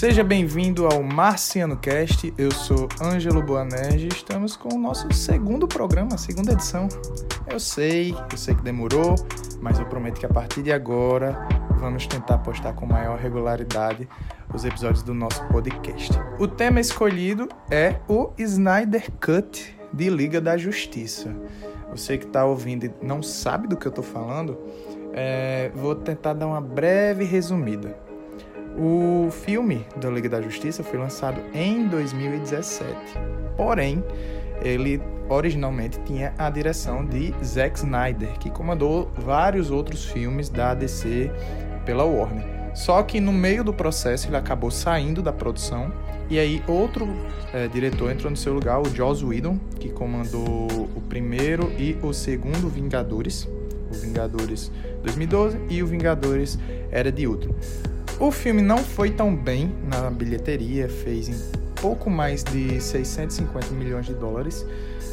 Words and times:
Seja 0.00 0.24
bem-vindo 0.24 0.86
ao 0.86 1.02
Marciano 1.02 1.76
Cast. 1.76 2.32
Eu 2.38 2.50
sou 2.50 2.88
Ângelo 3.02 3.42
Boanerges. 3.42 4.14
Estamos 4.16 4.56
com 4.56 4.74
o 4.74 4.78
nosso 4.78 5.12
segundo 5.12 5.68
programa, 5.68 6.16
segunda 6.16 6.52
edição. 6.52 6.88
Eu 7.46 7.60
sei, 7.60 8.14
eu 8.32 8.38
sei 8.38 8.54
que 8.54 8.62
demorou, 8.62 9.14
mas 9.60 9.78
eu 9.78 9.84
prometo 9.84 10.18
que 10.18 10.24
a 10.24 10.30
partir 10.30 10.62
de 10.62 10.72
agora 10.72 11.46
vamos 11.78 12.06
tentar 12.06 12.38
postar 12.38 12.72
com 12.72 12.86
maior 12.86 13.18
regularidade 13.18 14.08
os 14.54 14.64
episódios 14.64 15.02
do 15.02 15.12
nosso 15.12 15.46
podcast. 15.48 16.12
O 16.38 16.48
tema 16.48 16.80
escolhido 16.80 17.46
é 17.70 17.96
o 18.08 18.30
Snyder 18.38 19.06
Cut 19.20 19.76
de 19.92 20.08
Liga 20.08 20.40
da 20.40 20.56
Justiça. 20.56 21.36
Você 21.90 22.16
que 22.16 22.24
está 22.24 22.46
ouvindo 22.46 22.86
e 22.86 22.94
não 23.02 23.22
sabe 23.22 23.68
do 23.68 23.76
que 23.76 23.86
eu 23.86 23.90
estou 23.90 24.02
falando, 24.02 24.56
é, 25.12 25.70
vou 25.74 25.94
tentar 25.94 26.32
dar 26.32 26.46
uma 26.46 26.60
breve 26.62 27.22
resumida. 27.24 28.08
O 28.78 29.30
filme 29.30 29.84
da 29.96 30.08
Liga 30.08 30.28
da 30.28 30.40
Justiça 30.40 30.82
foi 30.82 30.98
lançado 30.98 31.40
em 31.52 31.88
2017, 31.88 32.96
porém, 33.56 34.02
ele 34.62 35.02
originalmente 35.28 35.98
tinha 36.04 36.32
a 36.38 36.50
direção 36.50 37.04
de 37.04 37.34
Zack 37.44 37.78
Snyder, 37.78 38.38
que 38.38 38.50
comandou 38.50 39.10
vários 39.16 39.70
outros 39.70 40.04
filmes 40.04 40.48
da 40.48 40.74
DC 40.74 41.30
pela 41.84 42.04
Warner. 42.04 42.44
Só 42.74 43.02
que 43.02 43.20
no 43.20 43.32
meio 43.32 43.64
do 43.64 43.72
processo 43.72 44.28
ele 44.28 44.36
acabou 44.36 44.70
saindo 44.70 45.22
da 45.22 45.32
produção 45.32 45.92
e 46.28 46.38
aí 46.38 46.62
outro 46.68 47.08
é, 47.52 47.66
diretor 47.66 48.10
entrou 48.10 48.30
no 48.30 48.36
seu 48.36 48.54
lugar, 48.54 48.80
o 48.80 48.88
Joss 48.94 49.24
Whedon, 49.24 49.58
que 49.80 49.88
comandou 49.88 50.68
o 50.94 51.00
primeiro 51.08 51.72
e 51.76 51.96
o 52.02 52.12
segundo 52.12 52.68
Vingadores, 52.68 53.48
o 53.90 53.94
Vingadores 53.94 54.70
2012 55.02 55.58
e 55.68 55.82
o 55.82 55.86
Vingadores 55.86 56.56
Era 56.92 57.10
de 57.10 57.26
Ultron. 57.26 57.52
O 58.20 58.30
filme 58.30 58.60
não 58.60 58.76
foi 58.76 59.10
tão 59.10 59.34
bem 59.34 59.74
na 59.82 60.10
bilheteria, 60.10 60.90
fez 60.90 61.26
em 61.26 61.60
pouco 61.80 62.10
mais 62.10 62.44
de 62.44 62.78
650 62.78 63.70
milhões 63.70 64.04
de 64.04 64.12
dólares. 64.12 64.62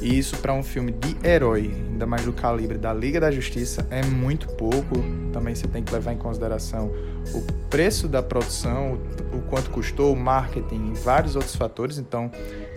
E 0.01 0.19
isso 0.19 0.35
para 0.39 0.53
um 0.53 0.61
filme 0.61 0.91
de 0.91 1.15
herói, 1.25 1.73
ainda 1.89 2.05
mais 2.05 2.25
do 2.25 2.33
calibre 2.33 2.77
da 2.77 2.93
Liga 2.93 3.21
da 3.21 3.31
Justiça, 3.31 3.87
é 3.89 4.03
muito 4.03 4.49
pouco. 4.55 4.95
Também 5.31 5.55
você 5.55 5.69
tem 5.69 5.81
que 5.81 5.93
levar 5.93 6.11
em 6.11 6.17
consideração 6.17 6.91
o 7.33 7.41
preço 7.69 8.09
da 8.09 8.21
produção, 8.21 8.99
o 9.33 9.39
quanto 9.43 9.71
custou, 9.71 10.11
o 10.11 10.15
marketing 10.15 10.91
e 10.91 10.99
vários 10.99 11.37
outros 11.37 11.55
fatores. 11.55 11.97
Então 11.97 12.29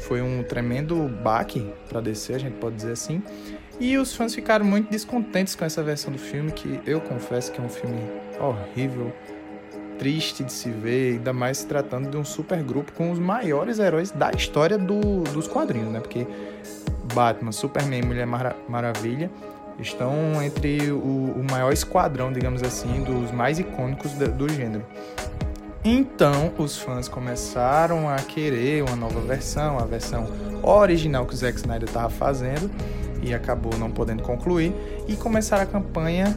foi 0.03 0.23
um 0.23 0.45
tremendo 0.45 1.08
baque 1.25 1.75
para 1.89 2.01
descer, 2.01 2.36
a 2.36 2.39
gente 2.39 2.55
pode 2.55 2.77
dizer 2.77 2.92
assim. 2.92 3.20
E 3.81 3.98
os 3.98 4.14
fãs 4.14 4.33
ficaram 4.33 4.64
muito 4.64 4.89
descontentes 4.92 5.56
com 5.56 5.64
essa 5.64 5.83
versão 5.83 6.12
do 6.12 6.19
filme, 6.19 6.53
que 6.53 6.81
eu 6.86 7.01
confesso 7.01 7.51
que 7.51 7.61
é 7.61 7.64
um 7.64 7.69
filme 7.69 8.01
horrível, 8.39 9.12
triste 10.01 10.43
de 10.43 10.51
se 10.51 10.70
ver, 10.70 11.12
ainda 11.12 11.31
mais 11.31 11.59
se 11.59 11.67
tratando 11.67 12.09
de 12.09 12.17
um 12.17 12.25
super 12.25 12.62
grupo 12.62 12.91
com 12.93 13.11
os 13.11 13.19
maiores 13.19 13.79
heróis 13.79 14.11
da 14.11 14.31
história 14.31 14.79
do, 14.79 15.25
dos 15.25 15.47
quadrinhos, 15.47 15.92
né? 15.92 16.01
Porque 16.01 16.27
Batman, 17.12 17.53
Superman 17.53 18.01
Mulher 18.05 18.27
Mara 18.27 18.57
Maravilha 18.67 19.31
estão 19.79 20.42
entre 20.42 20.91
o, 20.91 21.34
o, 21.37 21.47
maior 21.51 21.70
esquadrão, 21.70 22.33
digamos 22.33 22.62
assim, 22.62 23.03
dos 23.03 23.31
mais 23.31 23.59
icônicos 23.59 24.12
do, 24.12 24.27
do 24.29 24.48
gênero. 24.48 24.87
Então, 25.84 26.51
os 26.57 26.79
fãs 26.79 27.07
começaram 27.07 28.09
a 28.09 28.17
querer 28.17 28.83
uma 28.83 28.97
nova 28.97 29.20
versão, 29.20 29.79
a 29.79 29.85
versão 29.85 30.27
original 30.62 31.27
que 31.27 31.35
o 31.35 31.37
Zack 31.37 31.59
Snyder 31.59 31.89
estava 31.89 32.09
fazendo 32.09 32.70
e 33.23 33.35
acabou 33.35 33.77
não 33.79 33.91
podendo 33.91 34.23
concluir, 34.23 34.73
e 35.07 35.14
começaram 35.14 35.62
a 35.62 35.67
campanha 35.67 36.35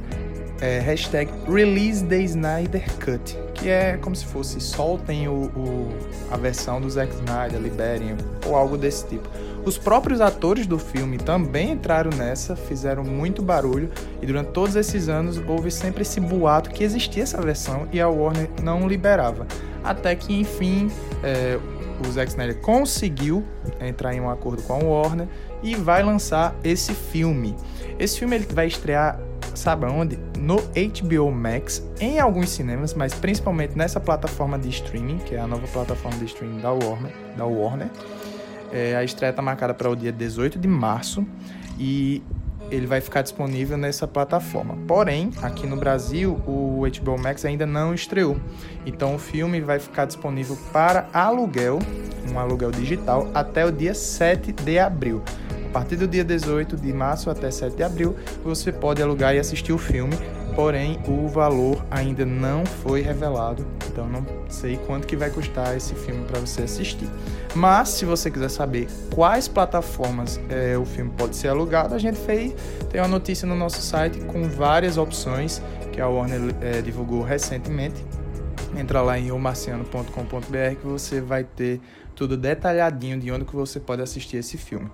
é, 0.64 0.80
hashtag 0.80 1.30
Release 1.46 2.06
the 2.06 2.22
Snyder 2.22 2.86
Cut, 3.04 3.38
que 3.54 3.68
é 3.68 3.98
como 3.98 4.16
se 4.16 4.26
fosse 4.26 4.62
soltem 4.62 5.28
o, 5.28 5.52
o, 5.58 5.90
a 6.32 6.38
versão 6.38 6.80
do 6.80 6.90
Zack 6.90 7.14
Snyder, 7.16 7.60
liberem, 7.60 8.16
ou 8.46 8.56
algo 8.56 8.78
desse 8.78 9.06
tipo. 9.08 9.28
Os 9.66 9.78
próprios 9.78 10.22
atores 10.22 10.66
do 10.66 10.80
filme 10.80 11.18
também 11.18 11.72
entraram 11.72 12.12
nessa, 12.12 12.56
fizeram 12.56 13.04
muito 13.04 13.42
barulho, 13.42 13.92
e 14.22 14.26
durante 14.26 14.52
todos 14.52 14.78
esses 14.78 15.10
anos 15.10 15.38
houve 15.46 15.70
sempre 15.70 16.04
esse 16.04 16.22
boato 16.22 16.70
que 16.70 16.82
existia 16.82 17.24
essa 17.24 17.42
versão 17.42 17.86
e 17.92 18.00
a 18.00 18.08
Warner 18.08 18.50
não 18.64 18.88
liberava. 18.88 19.46
Até 19.84 20.16
que, 20.16 20.34
enfim, 20.34 20.90
é, 21.22 21.60
o 22.08 22.10
Zack 22.10 22.30
Snyder 22.30 22.56
conseguiu 22.62 23.44
entrar 23.82 24.14
em 24.14 24.22
um 24.22 24.30
acordo 24.30 24.64
com 24.64 24.74
a 24.74 24.78
Warner 24.78 25.28
e 25.62 25.76
vai 25.76 26.04
lançar 26.04 26.56
esse 26.64 26.94
filme. 26.94 27.54
Esse 28.00 28.20
filme 28.20 28.38
ele 28.38 28.48
vai 28.50 28.68
estrear 28.68 29.20
sabe 29.54 29.86
onde? 29.86 30.18
No 30.40 30.58
HBO 30.58 31.32
Max, 31.32 31.84
em 32.00 32.20
alguns 32.20 32.50
cinemas, 32.50 32.94
mas 32.94 33.14
principalmente 33.14 33.78
nessa 33.78 34.00
plataforma 34.00 34.58
de 34.58 34.70
streaming, 34.70 35.20
que 35.20 35.36
é 35.36 35.40
a 35.40 35.48
nova 35.48 35.68
plataforma 35.68 36.18
de 36.18 36.26
streaming 36.26 36.60
da 36.60 36.72
Warner. 36.72 37.12
Da 37.38 37.46
Warner. 37.46 37.90
É, 38.72 38.96
a 38.96 39.04
estreia 39.04 39.30
está 39.30 39.42
marcada 39.42 39.74
para 39.74 39.90
o 39.90 39.96
dia 39.96 40.12
18 40.12 40.58
de 40.58 40.68
março 40.68 41.26
e 41.78 42.24
ele 42.72 42.88
vai 42.88 43.02
ficar 43.02 43.22
disponível 43.22 43.78
nessa 43.78 44.08
plataforma. 44.08 44.76
Porém, 44.88 45.32
aqui 45.42 45.68
no 45.68 45.76
Brasil, 45.76 46.42
o 46.48 46.82
HBO 46.82 47.20
Max 47.22 47.46
ainda 47.46 47.66
não 47.66 47.94
estreou. 47.94 48.38
Então, 48.86 49.16
o 49.16 49.20
filme 49.20 49.62
vai 49.62 49.80
ficar 49.80 50.06
disponível 50.06 50.58
para 50.72 51.08
aluguel, 51.14 51.80
um 52.32 52.40
aluguel 52.40 52.72
digital, 52.72 53.30
até 53.34 53.66
o 53.66 53.72
dia 53.72 53.94
7 53.94 54.52
de 54.52 54.80
abril 54.80 55.22
partir 55.74 55.96
do 55.96 56.08
dia 56.08 56.24
18 56.24 56.78
de 56.78 56.94
março 56.94 57.32
até 57.32 57.50
7 57.50 57.76
de 57.76 57.82
abril, 57.82 58.16
você 58.44 58.72
pode 58.72 59.02
alugar 59.02 59.34
e 59.34 59.40
assistir 59.40 59.74
o 59.74 59.78
filme, 59.80 60.14
porém 60.56 61.00
o 61.08 61.28
valor 61.28 61.84
ainda 61.90 62.24
não 62.24 62.64
foi 62.64 63.02
revelado, 63.02 63.66
então 63.88 64.08
não 64.08 64.24
sei 64.48 64.78
quanto 64.78 65.08
que 65.08 65.18
vai 65.18 65.32
custar 65.32 65.76
esse 65.76 65.96
filme 65.96 66.24
para 66.26 66.40
você 66.40 66.62
assistir. 66.62 67.10
Mas 67.56 67.90
se 67.90 68.06
você 68.06 68.30
quiser 68.30 68.50
saber 68.50 68.88
quais 69.16 69.48
plataformas 69.48 70.40
é, 70.48 70.78
o 70.78 70.86
filme 70.86 71.12
pode 71.18 71.36
ser 71.36 71.48
alugado, 71.48 71.96
a 71.96 72.00
gente 72.00 72.20
fez 72.20 72.54
tem 72.92 73.02
uma 73.02 73.08
notícia 73.08 73.48
no 73.48 73.56
nosso 73.56 73.82
site 73.82 74.20
com 74.26 74.44
várias 74.44 74.98
opções 74.98 75.60
que 75.92 76.00
a 76.00 76.08
Warner 76.08 76.54
é, 76.62 76.82
divulgou 76.84 77.24
recentemente. 77.24 78.06
Entra 78.78 79.02
lá 79.02 79.18
em 79.18 79.32
omarciano.com.br 79.32 80.76
que 80.80 80.86
você 80.86 81.20
vai 81.20 81.44
ter 81.44 81.82
tudo 82.16 82.38
detalhadinho 82.38 83.20
de 83.20 83.32
onde 83.32 83.46
que 83.46 83.56
você 83.56 83.80
pode 83.80 84.04
assistir 84.04 84.38
esse 84.38 84.58
filme. 84.58 84.90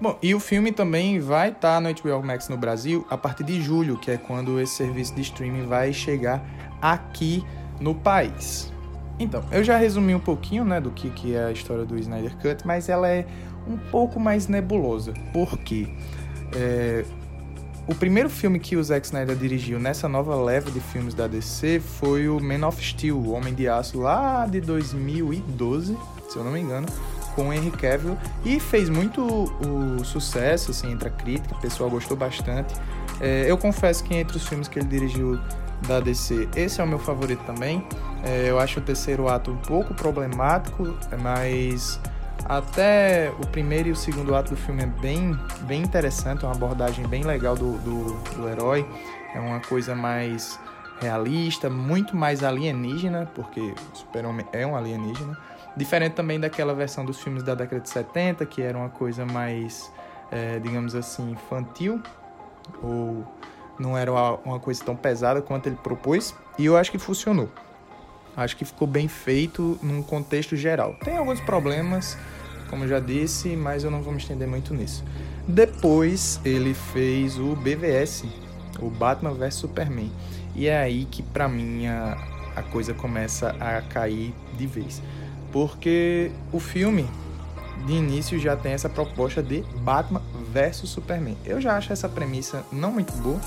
Bom, 0.00 0.16
e 0.22 0.34
o 0.34 0.40
filme 0.40 0.72
também 0.72 1.20
vai 1.20 1.50
estar 1.50 1.74
tá 1.74 1.80
no 1.80 1.92
HBO 1.92 2.26
Max 2.26 2.48
no 2.48 2.56
Brasil 2.56 3.06
a 3.10 3.18
partir 3.18 3.44
de 3.44 3.60
julho, 3.60 3.98
que 3.98 4.10
é 4.10 4.16
quando 4.16 4.58
esse 4.58 4.74
serviço 4.74 5.14
de 5.14 5.20
streaming 5.20 5.66
vai 5.66 5.92
chegar 5.92 6.42
aqui 6.80 7.44
no 7.78 7.94
país. 7.94 8.72
Então, 9.18 9.44
eu 9.52 9.62
já 9.62 9.76
resumi 9.76 10.14
um 10.14 10.20
pouquinho 10.20 10.64
né, 10.64 10.80
do 10.80 10.90
que, 10.90 11.10
que 11.10 11.34
é 11.34 11.44
a 11.44 11.52
história 11.52 11.84
do 11.84 11.98
Snyder 11.98 12.34
Cut, 12.38 12.66
mas 12.66 12.88
ela 12.88 13.08
é 13.08 13.26
um 13.68 13.76
pouco 13.76 14.18
mais 14.18 14.48
nebulosa. 14.48 15.12
Por 15.34 15.58
quê? 15.58 15.86
É, 16.56 17.04
o 17.86 17.94
primeiro 17.94 18.30
filme 18.30 18.58
que 18.58 18.76
o 18.76 18.82
Zack 18.82 19.04
Snyder 19.04 19.36
dirigiu 19.36 19.78
nessa 19.78 20.08
nova 20.08 20.34
leva 20.34 20.70
de 20.70 20.80
filmes 20.80 21.12
da 21.12 21.26
DC 21.26 21.78
foi 21.78 22.26
o 22.26 22.40
Man 22.40 22.66
of 22.66 22.82
Steel, 22.82 23.18
o 23.18 23.32
Homem 23.32 23.52
de 23.52 23.68
Aço, 23.68 23.98
lá 23.98 24.46
de 24.46 24.62
2012, 24.62 25.94
se 26.30 26.36
eu 26.38 26.42
não 26.42 26.52
me 26.52 26.60
engano 26.60 26.86
com 27.34 27.48
o 27.48 27.52
Henry 27.52 27.70
Cavill 27.70 28.16
e 28.44 28.58
fez 28.60 28.88
muito 28.88 29.22
o 29.22 30.04
sucesso 30.04 30.70
assim, 30.70 30.92
entre 30.92 31.08
a 31.08 31.10
crítica, 31.10 31.54
o 31.54 31.60
pessoal 31.60 31.90
gostou 31.90 32.16
bastante. 32.16 32.74
É, 33.20 33.44
eu 33.48 33.58
confesso 33.58 34.02
que 34.04 34.14
entre 34.14 34.36
os 34.36 34.46
filmes 34.46 34.68
que 34.68 34.78
ele 34.78 34.88
dirigiu 34.88 35.38
da 35.86 36.00
DC, 36.00 36.48
esse 36.54 36.80
é 36.80 36.84
o 36.84 36.86
meu 36.86 36.98
favorito 36.98 37.42
também. 37.44 37.84
É, 38.24 38.46
eu 38.48 38.58
acho 38.58 38.80
o 38.80 38.82
terceiro 38.82 39.28
ato 39.28 39.50
um 39.50 39.56
pouco 39.56 39.94
problemático, 39.94 40.96
mas 41.20 41.98
até 42.44 43.32
o 43.42 43.46
primeiro 43.46 43.88
e 43.88 43.92
o 43.92 43.96
segundo 43.96 44.34
ato 44.34 44.50
do 44.50 44.56
filme 44.56 44.82
é 44.82 44.86
bem, 44.86 45.38
bem 45.62 45.82
interessante, 45.82 46.44
é 46.44 46.48
uma 46.48 46.54
abordagem 46.54 47.06
bem 47.06 47.22
legal 47.22 47.56
do, 47.56 47.78
do, 47.78 48.14
do 48.36 48.48
herói. 48.48 48.86
É 49.34 49.40
uma 49.40 49.60
coisa 49.60 49.94
mais 49.94 50.58
realista, 51.00 51.70
muito 51.70 52.16
mais 52.16 52.42
alienígena, 52.42 53.30
porque 53.34 53.60
o 53.60 53.96
Super-Homem 53.96 54.46
é 54.52 54.66
um 54.66 54.76
alienígena. 54.76 55.36
Diferente 55.76 56.14
também 56.14 56.38
daquela 56.38 56.74
versão 56.74 57.04
dos 57.04 57.20
filmes 57.20 57.42
da 57.42 57.54
década 57.54 57.80
de 57.80 57.88
70, 57.88 58.44
que 58.46 58.60
era 58.60 58.76
uma 58.76 58.88
coisa 58.88 59.24
mais, 59.24 59.90
é, 60.30 60.58
digamos 60.58 60.94
assim, 60.94 61.30
infantil, 61.30 62.02
ou 62.82 63.24
não 63.78 63.96
era 63.96 64.12
uma 64.12 64.60
coisa 64.60 64.84
tão 64.84 64.94
pesada 64.94 65.40
quanto 65.40 65.68
ele 65.68 65.76
propôs, 65.76 66.34
e 66.58 66.66
eu 66.66 66.76
acho 66.76 66.90
que 66.90 66.98
funcionou. 66.98 67.48
Acho 68.36 68.56
que 68.56 68.64
ficou 68.64 68.86
bem 68.86 69.08
feito 69.08 69.78
num 69.82 70.02
contexto 70.02 70.54
geral. 70.56 70.94
Tem 71.02 71.16
alguns 71.16 71.40
problemas, 71.40 72.16
como 72.68 72.84
eu 72.84 72.88
já 72.88 73.00
disse, 73.00 73.56
mas 73.56 73.82
eu 73.82 73.90
não 73.90 74.02
vou 74.02 74.12
me 74.12 74.18
estender 74.18 74.46
muito 74.46 74.72
nisso. 74.74 75.04
Depois 75.46 76.40
ele 76.44 76.74
fez 76.74 77.38
o 77.38 77.56
BVS, 77.56 78.24
o 78.78 78.88
Batman 78.88 79.32
vs 79.32 79.54
Superman. 79.54 80.10
E 80.54 80.68
é 80.68 80.78
aí 80.78 81.06
que 81.06 81.22
para 81.22 81.48
mim 81.48 81.86
a, 81.86 82.16
a 82.56 82.62
coisa 82.62 82.94
começa 82.94 83.54
a 83.58 83.82
cair 83.82 84.34
de 84.56 84.66
vez. 84.66 85.02
Porque 85.52 86.30
o 86.52 86.60
filme, 86.60 87.06
de 87.86 87.92
início, 87.92 88.38
já 88.38 88.56
tem 88.56 88.72
essa 88.72 88.88
proposta 88.88 89.42
de 89.42 89.62
Batman 89.82 90.22
versus 90.52 90.90
Superman. 90.90 91.36
Eu 91.44 91.60
já 91.60 91.76
acho 91.76 91.92
essa 91.92 92.08
premissa 92.08 92.64
não 92.72 92.92
muito 92.92 93.12
boa. 93.14 93.40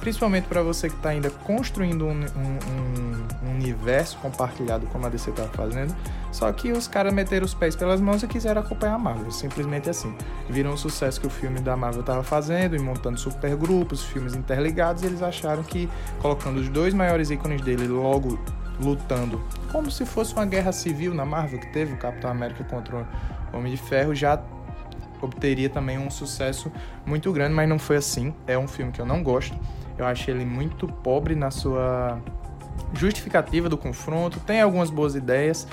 principalmente 0.00 0.46
para 0.46 0.62
você 0.62 0.88
que 0.88 0.94
está 0.94 1.08
ainda 1.08 1.28
construindo 1.28 2.06
um, 2.06 2.20
um, 2.20 3.48
um, 3.48 3.54
universo 3.56 4.16
compartilhado 4.18 4.86
como 4.86 5.04
a 5.06 5.08
DC 5.08 5.30
estava 5.30 5.48
fazendo. 5.48 5.94
Só 6.30 6.50
que 6.52 6.70
os 6.70 6.86
caras 6.86 7.12
meteram 7.12 7.44
os 7.44 7.52
pés 7.52 7.74
pelas 7.74 8.00
mãos 8.00 8.22
e 8.22 8.28
quiseram 8.28 8.60
acompanhar 8.60 8.94
a 8.94 8.98
Marvel, 8.98 9.30
simplesmente 9.32 9.90
assim. 9.90 10.14
Viram 10.48 10.72
o 10.72 10.78
sucesso 10.78 11.20
que 11.20 11.26
o 11.26 11.30
filme 11.30 11.58
da 11.58 11.76
Marvel 11.76 12.02
estava 12.02 12.22
fazendo 12.22 12.76
e 12.76 12.78
montando 12.78 13.18
supergrupos, 13.18 14.04
filmes 14.04 14.34
interligados, 14.34 15.02
e 15.02 15.06
eles 15.06 15.20
acharam 15.20 15.64
que 15.64 15.88
colocando 16.20 16.58
os 16.58 16.68
dois 16.68 16.94
maiores 16.94 17.30
ícones 17.30 17.60
dele 17.60 17.88
logo 17.88 18.38
lutando, 18.80 19.42
como 19.72 19.90
se 19.90 20.06
fosse 20.06 20.34
uma 20.34 20.46
guerra 20.46 20.72
civil 20.72 21.14
na 21.14 21.24
Marvel 21.24 21.58
que 21.58 21.66
teve 21.72 21.94
o 21.94 21.96
Capitão 21.96 22.30
América 22.30 22.64
contra 22.64 23.06
o 23.52 23.56
Homem 23.56 23.72
de 23.72 23.78
Ferro, 23.78 24.14
já 24.14 24.40
obteria 25.20 25.68
também 25.68 25.98
um 25.98 26.10
sucesso 26.10 26.70
muito 27.04 27.32
grande, 27.32 27.54
mas 27.54 27.68
não 27.68 27.78
foi 27.78 27.96
assim. 27.96 28.32
É 28.46 28.56
um 28.56 28.68
filme 28.68 28.92
que 28.92 29.00
eu 29.00 29.06
não 29.06 29.22
gosto. 29.22 29.56
Eu 29.96 30.06
acho 30.06 30.30
ele 30.30 30.44
muito 30.44 30.86
pobre 30.86 31.34
na 31.34 31.50
sua 31.50 32.20
justificativa 32.94 33.68
do 33.68 33.76
confronto. 33.76 34.38
Tem 34.40 34.60
algumas 34.60 34.90
boas 34.90 35.14
ideias. 35.14 35.66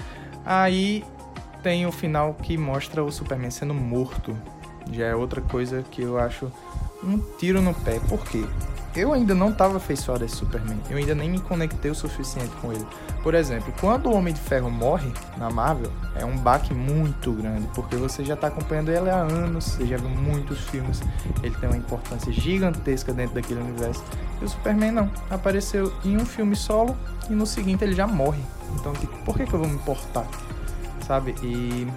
Aí 0.43 1.03
tem 1.61 1.85
o 1.85 1.91
final 1.91 2.33
que 2.33 2.57
mostra 2.57 3.03
o 3.03 3.11
Superman 3.11 3.51
sendo 3.51 3.73
morto. 3.73 4.35
Já 4.91 5.05
é 5.05 5.15
outra 5.15 5.41
coisa 5.41 5.83
que 5.89 6.01
eu 6.01 6.17
acho 6.19 6.51
um 7.05 7.19
tiro 7.37 7.61
no 7.61 7.73
pé. 7.73 7.99
Por 8.07 8.23
quê? 8.25 8.45
eu 8.95 9.11
ainda 9.11 9.35
não 9.35 9.49
estava 9.49 9.75
afeiçoado 9.75 10.23
a 10.23 10.25
esse 10.25 10.37
Superman. 10.37 10.79
Eu 10.89 10.97
ainda 10.97 11.13
nem 11.13 11.29
me 11.29 11.39
conectei 11.39 11.91
o 11.91 11.95
suficiente 11.95 12.51
com 12.61 12.71
ele. 12.71 12.85
Por 13.21 13.33
exemplo, 13.33 13.73
quando 13.79 14.07
o 14.07 14.13
Homem 14.13 14.33
de 14.33 14.39
Ferro 14.39 14.71
morre 14.71 15.11
na 15.37 15.49
Marvel, 15.49 15.91
é 16.15 16.23
um 16.23 16.37
baque 16.37 16.73
muito 16.73 17.33
grande, 17.33 17.67
porque 17.75 17.95
você 17.97 18.23
já 18.23 18.35
está 18.35 18.47
acompanhando 18.47 18.89
ele 18.89 19.09
há 19.09 19.17
anos, 19.17 19.65
você 19.65 19.85
já 19.85 19.97
viu 19.97 20.09
muitos 20.09 20.59
filmes, 20.69 21.01
ele 21.43 21.55
tem 21.55 21.67
uma 21.67 21.77
importância 21.77 22.31
gigantesca 22.31 23.11
dentro 23.13 23.35
daquele 23.35 23.59
universo. 23.59 24.03
E 24.41 24.45
o 24.45 24.49
Superman 24.49 24.91
não. 24.91 25.11
Apareceu 25.29 25.93
em 26.05 26.15
um 26.15 26.25
filme 26.25 26.55
solo 26.55 26.95
e 27.29 27.33
no 27.33 27.45
seguinte 27.45 27.83
ele 27.83 27.93
já 27.93 28.07
morre. 28.07 28.41
Então, 28.79 28.93
tipo, 28.93 29.13
por 29.25 29.35
que, 29.35 29.45
que 29.45 29.53
eu 29.53 29.59
vou 29.59 29.67
me 29.67 29.75
importar? 29.75 30.25
Sabe? 31.05 31.35
E 31.43 31.87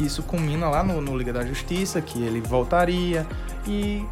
isso 0.00 0.22
culmina 0.22 0.70
lá 0.70 0.82
no, 0.82 1.00
no 1.02 1.16
Liga 1.16 1.32
da 1.32 1.44
Justiça, 1.44 2.00
que 2.00 2.22
ele 2.22 2.40
voltaria 2.40 3.26
e 3.66 4.04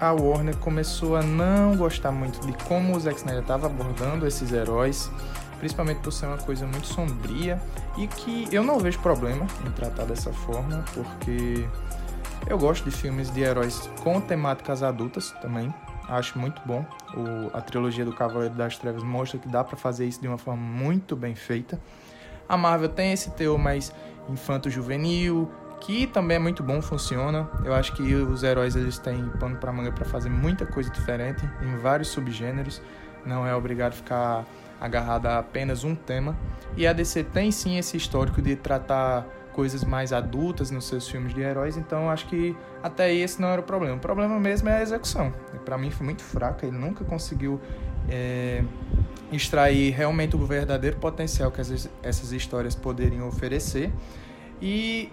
a 0.00 0.12
Warner 0.12 0.56
começou 0.58 1.16
a 1.16 1.22
não 1.22 1.76
gostar 1.76 2.12
muito 2.12 2.40
de 2.46 2.52
como 2.64 2.96
o 2.96 3.00
Zack 3.00 3.18
Snyder 3.18 3.42
estava 3.42 3.66
abordando 3.66 4.26
esses 4.26 4.52
heróis, 4.52 5.10
principalmente 5.58 6.00
por 6.00 6.12
ser 6.12 6.26
uma 6.26 6.38
coisa 6.38 6.66
muito 6.66 6.86
sombria 6.86 7.60
e 7.96 8.06
que 8.06 8.48
eu 8.52 8.62
não 8.62 8.78
vejo 8.78 8.98
problema 8.98 9.46
em 9.66 9.70
tratar 9.70 10.04
dessa 10.04 10.32
forma, 10.32 10.84
porque 10.92 11.66
eu 12.46 12.58
gosto 12.58 12.84
de 12.84 12.90
filmes 12.90 13.30
de 13.30 13.40
heróis 13.40 13.88
com 14.02 14.20
temáticas 14.20 14.82
adultas 14.82 15.30
também. 15.40 15.72
Acho 16.08 16.38
muito 16.38 16.62
bom. 16.64 16.84
O, 17.14 17.56
a 17.56 17.60
trilogia 17.60 18.04
do 18.04 18.12
Cavaleiro 18.12 18.54
das 18.54 18.78
Trevas 18.78 19.02
mostra 19.02 19.38
que 19.40 19.48
dá 19.48 19.64
para 19.64 19.76
fazer 19.76 20.06
isso 20.06 20.20
de 20.20 20.28
uma 20.28 20.38
forma 20.38 20.62
muito 20.62 21.16
bem 21.16 21.34
feita. 21.34 21.80
A 22.48 22.56
Marvel 22.56 22.88
tem 22.88 23.12
esse 23.12 23.30
teor 23.30 23.58
mais 23.58 23.92
infanto-juvenil, 24.28 25.50
que 25.86 26.04
também 26.04 26.36
é 26.36 26.40
muito 26.40 26.64
bom, 26.64 26.82
funciona. 26.82 27.48
Eu 27.64 27.72
acho 27.72 27.92
que 27.92 28.02
os 28.12 28.42
heróis 28.42 28.74
eles 28.74 28.98
têm 28.98 29.28
pano 29.38 29.56
para 29.56 29.72
manga 29.72 29.92
para 29.92 30.04
fazer 30.04 30.28
muita 30.28 30.66
coisa 30.66 30.90
diferente 30.90 31.48
em 31.62 31.76
vários 31.76 32.08
subgêneros. 32.08 32.82
Não 33.24 33.46
é 33.46 33.54
obrigado 33.54 33.92
a 33.92 33.94
ficar 33.94 34.44
agarrado 34.80 35.26
a 35.26 35.38
apenas 35.38 35.84
um 35.84 35.94
tema. 35.94 36.36
E 36.76 36.88
a 36.88 36.92
DC 36.92 37.22
tem 37.22 37.52
sim 37.52 37.78
esse 37.78 37.96
histórico 37.96 38.42
de 38.42 38.56
tratar 38.56 39.24
coisas 39.52 39.84
mais 39.84 40.12
adultas 40.12 40.72
nos 40.72 40.86
seus 40.86 41.08
filmes 41.08 41.32
de 41.32 41.40
heróis, 41.40 41.76
então 41.76 42.10
acho 42.10 42.26
que 42.26 42.54
até 42.82 43.14
esse 43.14 43.40
não 43.40 43.48
era 43.48 43.60
o 43.60 43.64
problema. 43.64 43.94
O 43.94 44.00
problema 44.00 44.40
mesmo 44.40 44.68
é 44.68 44.78
a 44.78 44.82
execução. 44.82 45.32
Para 45.64 45.78
mim 45.78 45.92
foi 45.92 46.04
muito 46.04 46.22
fraca, 46.22 46.66
ele 46.66 46.76
nunca 46.76 47.04
conseguiu 47.04 47.60
é, 48.08 48.64
extrair 49.30 49.92
realmente 49.92 50.34
o 50.34 50.44
verdadeiro 50.44 50.96
potencial 50.96 51.52
que 51.52 51.60
essas 51.60 52.32
histórias 52.32 52.74
poderiam 52.74 53.28
oferecer. 53.28 53.92
E 54.60 55.10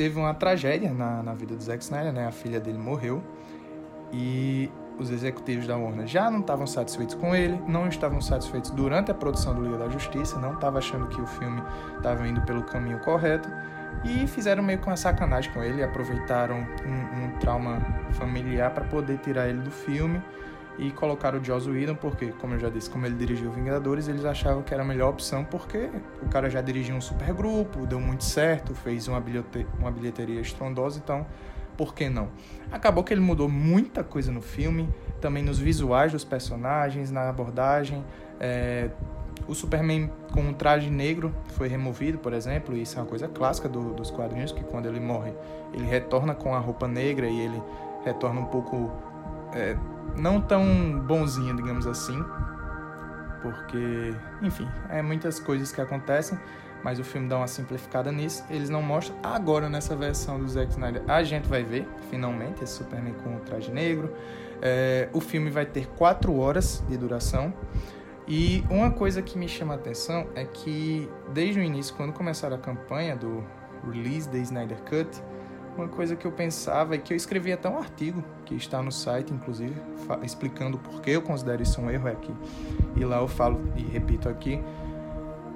teve 0.00 0.18
uma 0.18 0.32
tragédia 0.32 0.94
na, 0.94 1.22
na 1.22 1.34
vida 1.34 1.54
do 1.54 1.62
Zack 1.62 1.84
Snyder, 1.84 2.10
né? 2.10 2.26
A 2.26 2.32
filha 2.32 2.58
dele 2.58 2.78
morreu. 2.78 3.22
E 4.10 4.70
os 4.98 5.10
executivos 5.10 5.66
da 5.66 5.76
Warner 5.76 6.06
já 6.06 6.30
não 6.30 6.40
estavam 6.40 6.66
satisfeitos 6.66 7.14
com 7.14 7.34
ele, 7.34 7.60
não 7.68 7.86
estavam 7.86 8.18
satisfeitos 8.18 8.70
durante 8.70 9.10
a 9.10 9.14
produção 9.14 9.54
do 9.54 9.62
Liga 9.62 9.76
da 9.76 9.90
Justiça, 9.90 10.38
não 10.38 10.54
estavam 10.54 10.78
achando 10.78 11.06
que 11.08 11.20
o 11.20 11.26
filme 11.26 11.62
estava 11.98 12.26
indo 12.26 12.40
pelo 12.42 12.62
caminho 12.62 12.98
correto. 13.00 13.46
E 14.02 14.26
fizeram 14.26 14.62
meio 14.62 14.78
que 14.78 14.86
uma 14.86 14.96
sacanagem 14.96 15.52
com 15.52 15.62
ele, 15.62 15.82
aproveitaram 15.82 16.56
um, 16.56 17.24
um 17.24 17.38
trauma 17.38 17.78
familiar 18.12 18.70
para 18.70 18.84
poder 18.84 19.18
tirar 19.18 19.48
ele 19.50 19.60
do 19.60 19.70
filme 19.70 20.22
e 20.80 20.90
colocaram 20.90 21.38
o 21.38 21.44
Joss 21.44 21.68
Whedon 21.68 21.94
porque, 21.94 22.32
como 22.40 22.54
eu 22.54 22.58
já 22.58 22.70
disse, 22.70 22.88
como 22.88 23.04
ele 23.04 23.14
dirigiu 23.14 23.52
Vingadores, 23.52 24.08
eles 24.08 24.24
achavam 24.24 24.62
que 24.62 24.72
era 24.72 24.82
a 24.82 24.86
melhor 24.86 25.10
opção 25.10 25.44
porque 25.44 25.90
o 26.22 26.28
cara 26.30 26.48
já 26.48 26.62
dirigiu 26.62 26.96
um 26.96 27.00
super 27.02 27.34
grupo, 27.34 27.86
deu 27.86 28.00
muito 28.00 28.24
certo, 28.24 28.74
fez 28.74 29.06
uma, 29.06 29.20
bilhete 29.20 29.66
uma 29.78 29.90
bilheteria 29.90 30.40
estrondosa, 30.40 30.98
então 30.98 31.26
por 31.76 31.94
que 31.94 32.08
não? 32.08 32.28
Acabou 32.72 33.04
que 33.04 33.12
ele 33.12 33.20
mudou 33.20 33.48
muita 33.48 34.02
coisa 34.02 34.32
no 34.32 34.40
filme, 34.40 34.88
também 35.20 35.42
nos 35.42 35.58
visuais 35.58 36.12
dos 36.12 36.24
personagens, 36.24 37.10
na 37.10 37.28
abordagem. 37.28 38.02
É, 38.38 38.90
o 39.46 39.54
Superman 39.54 40.10
com 40.32 40.40
um 40.40 40.54
traje 40.54 40.88
negro 40.88 41.34
foi 41.48 41.68
removido, 41.68 42.18
por 42.18 42.32
exemplo, 42.32 42.74
e 42.76 42.82
isso 42.82 42.98
é 42.98 43.02
uma 43.02 43.08
coisa 43.08 43.28
clássica 43.28 43.68
do, 43.68 43.92
dos 43.92 44.10
quadrinhos, 44.10 44.52
que 44.52 44.62
quando 44.64 44.86
ele 44.86 45.00
morre, 45.00 45.32
ele 45.74 45.84
retorna 45.84 46.34
com 46.34 46.54
a 46.54 46.58
roupa 46.58 46.88
negra 46.88 47.26
e 47.26 47.38
ele 47.38 47.62
retorna 48.04 48.40
um 48.40 48.46
pouco 48.46 48.90
é, 49.54 49.76
não 50.16 50.40
tão 50.40 50.64
bonzinha, 51.00 51.54
digamos 51.54 51.86
assim, 51.86 52.22
porque, 53.42 54.14
enfim, 54.42 54.68
é 54.88 55.00
muitas 55.02 55.40
coisas 55.40 55.72
que 55.72 55.80
acontecem, 55.80 56.38
mas 56.82 56.98
o 56.98 57.04
filme 57.04 57.28
dá 57.28 57.36
uma 57.36 57.46
simplificada 57.46 58.10
nisso. 58.10 58.44
Eles 58.50 58.70
não 58.70 58.82
mostram 58.82 59.16
agora 59.22 59.68
nessa 59.68 59.96
versão 59.96 60.38
do 60.38 60.48
Zack 60.48 60.70
Snyder. 60.70 61.02
A 61.08 61.22
gente 61.22 61.48
vai 61.48 61.62
ver, 61.62 61.86
finalmente, 62.10 62.62
esse 62.64 62.74
Superman 62.74 63.14
com 63.14 63.36
o 63.36 63.40
traje 63.40 63.70
negro. 63.70 64.14
É, 64.62 65.08
o 65.12 65.20
filme 65.20 65.50
vai 65.50 65.66
ter 65.66 65.86
quatro 65.88 66.36
horas 66.38 66.82
de 66.88 66.96
duração. 66.96 67.52
E 68.26 68.64
uma 68.70 68.90
coisa 68.90 69.20
que 69.20 69.38
me 69.38 69.48
chama 69.48 69.74
a 69.74 69.76
atenção 69.76 70.28
é 70.34 70.44
que, 70.44 71.08
desde 71.32 71.60
o 71.60 71.62
início, 71.62 71.94
quando 71.96 72.12
começaram 72.12 72.56
a 72.56 72.58
campanha 72.58 73.16
do 73.16 73.44
release 73.90 74.28
da 74.28 74.38
Snyder 74.38 74.78
Cut, 74.82 75.22
uma 75.76 75.88
coisa 75.88 76.16
que 76.16 76.26
eu 76.26 76.32
pensava 76.32 76.96
e 76.96 76.98
que 76.98 77.12
eu 77.12 77.16
escrevi 77.16 77.52
até 77.52 77.68
um 77.68 77.78
artigo 77.78 78.22
que 78.44 78.54
está 78.54 78.82
no 78.82 78.92
site, 78.92 79.32
inclusive, 79.32 79.74
explicando 80.22 80.78
por 80.78 81.00
que 81.00 81.10
eu 81.10 81.22
considero 81.22 81.62
isso 81.62 81.80
um 81.80 81.90
erro 81.90 82.08
aqui. 82.08 82.34
E 82.96 83.04
lá 83.04 83.18
eu 83.18 83.28
falo 83.28 83.60
e 83.76 83.82
repito 83.82 84.28
aqui: 84.28 84.60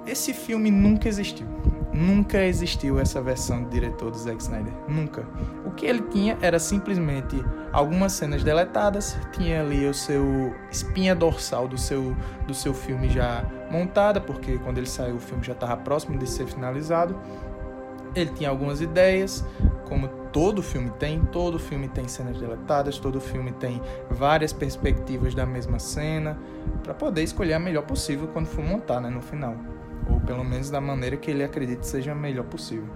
esse 0.07 0.33
filme 0.33 0.69
nunca 0.69 1.07
existiu. 1.07 1.47
Nunca 1.91 2.43
existiu 2.43 2.99
essa 2.99 3.21
versão 3.21 3.63
de 3.63 3.69
diretor 3.69 4.11
do 4.11 4.17
Zack 4.17 4.41
Snyder. 4.41 4.73
Nunca. 4.87 5.25
O 5.65 5.71
que 5.71 5.85
ele 5.85 6.01
tinha 6.01 6.37
era 6.41 6.59
simplesmente 6.59 7.43
algumas 7.71 8.11
cenas 8.11 8.43
deletadas, 8.43 9.17
tinha 9.31 9.61
ali 9.61 9.87
o 9.87 9.93
seu 9.93 10.53
espinha 10.69 11.15
dorsal 11.15 11.67
do 11.67 11.77
seu, 11.77 12.15
do 12.45 12.53
seu 12.53 12.73
filme 12.73 13.09
já 13.09 13.45
montada, 13.71 14.19
porque 14.19 14.57
quando 14.57 14.77
ele 14.77 14.87
saiu 14.87 15.15
o 15.15 15.19
filme 15.19 15.43
já 15.43 15.53
estava 15.53 15.77
próximo 15.77 16.17
de 16.17 16.29
ser 16.29 16.45
finalizado. 16.45 17.17
Ele 18.13 18.29
tinha 18.31 18.49
algumas 18.49 18.81
ideias, 18.81 19.43
como 19.85 20.07
todo 20.31 20.61
filme 20.61 20.89
tem, 20.99 21.21
todo 21.25 21.57
filme 21.57 21.87
tem 21.87 22.07
cenas 22.07 22.37
deletadas, 22.37 22.99
todo 22.99 23.21
filme 23.21 23.51
tem 23.53 23.81
várias 24.09 24.51
perspectivas 24.51 25.33
da 25.33 25.45
mesma 25.45 25.79
cena, 25.79 26.37
para 26.83 26.93
poder 26.93 27.23
escolher 27.23 27.53
a 27.53 27.59
melhor 27.59 27.83
possível 27.83 28.27
quando 28.27 28.47
for 28.47 28.63
montar, 28.63 28.99
né, 28.99 29.09
no 29.09 29.21
final, 29.21 29.55
ou 30.09 30.19
pelo 30.19 30.43
menos 30.43 30.69
da 30.69 30.81
maneira 30.81 31.15
que 31.15 31.31
ele 31.31 31.43
acredita 31.43 31.83
seja 31.83 32.11
a 32.11 32.15
melhor 32.15 32.45
possível. 32.45 32.89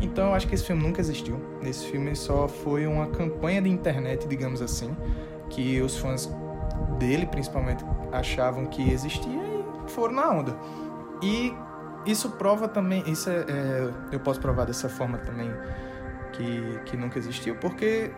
Então 0.00 0.28
eu 0.28 0.34
acho 0.34 0.46
que 0.46 0.54
esse 0.54 0.64
filme 0.64 0.82
nunca 0.82 1.00
existiu. 1.00 1.40
Esse 1.62 1.86
filme 1.86 2.14
só 2.14 2.46
foi 2.46 2.86
uma 2.86 3.08
campanha 3.08 3.60
de 3.60 3.68
internet, 3.68 4.28
digamos 4.28 4.62
assim, 4.62 4.96
que 5.50 5.80
os 5.80 5.96
fãs 5.96 6.30
dele, 6.98 7.26
principalmente, 7.26 7.84
achavam 8.12 8.66
que 8.66 8.92
existia 8.92 9.42
e 9.86 9.90
foram 9.90 10.14
na 10.14 10.30
onda. 10.30 10.56
E 11.22 11.52
isso 12.06 12.30
prova 12.30 12.68
também, 12.68 13.02
isso 13.06 13.28
é, 13.28 13.44
é 13.48 13.90
eu 14.12 14.20
posso 14.20 14.40
provar 14.40 14.64
dessa 14.66 14.88
forma 14.88 15.18
também 15.18 15.50
que, 16.38 16.80
que 16.86 16.96
nunca 16.96 17.18
existiu, 17.18 17.56
porque 17.56 18.10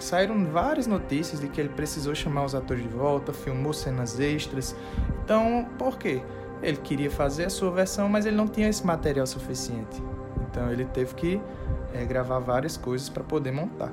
saíram 0.00 0.44
várias 0.46 0.86
notícias 0.86 1.40
de 1.40 1.48
que 1.48 1.60
ele 1.60 1.70
precisou 1.70 2.14
chamar 2.14 2.44
os 2.44 2.54
atores 2.54 2.82
de 2.82 2.88
volta, 2.88 3.32
filmou 3.32 3.72
cenas 3.72 4.18
extras. 4.18 4.76
Então, 5.24 5.66
por 5.78 5.96
quê? 5.96 6.20
Ele 6.62 6.76
queria 6.76 7.10
fazer 7.10 7.46
a 7.46 7.50
sua 7.50 7.70
versão, 7.70 8.08
mas 8.08 8.26
ele 8.26 8.36
não 8.36 8.48
tinha 8.48 8.68
esse 8.68 8.84
material 8.84 9.26
suficiente. 9.26 10.02
Então, 10.42 10.70
ele 10.70 10.84
teve 10.84 11.14
que 11.14 11.40
é, 11.94 12.04
gravar 12.04 12.40
várias 12.40 12.76
coisas 12.76 13.08
para 13.08 13.22
poder 13.22 13.52
montar. 13.52 13.92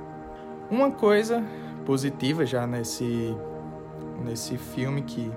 Uma 0.70 0.92
coisa 0.92 1.44
positiva 1.86 2.46
já 2.46 2.68
nesse, 2.68 3.34
nesse 4.26 4.58
filme 4.58 5.02
que 5.04 5.32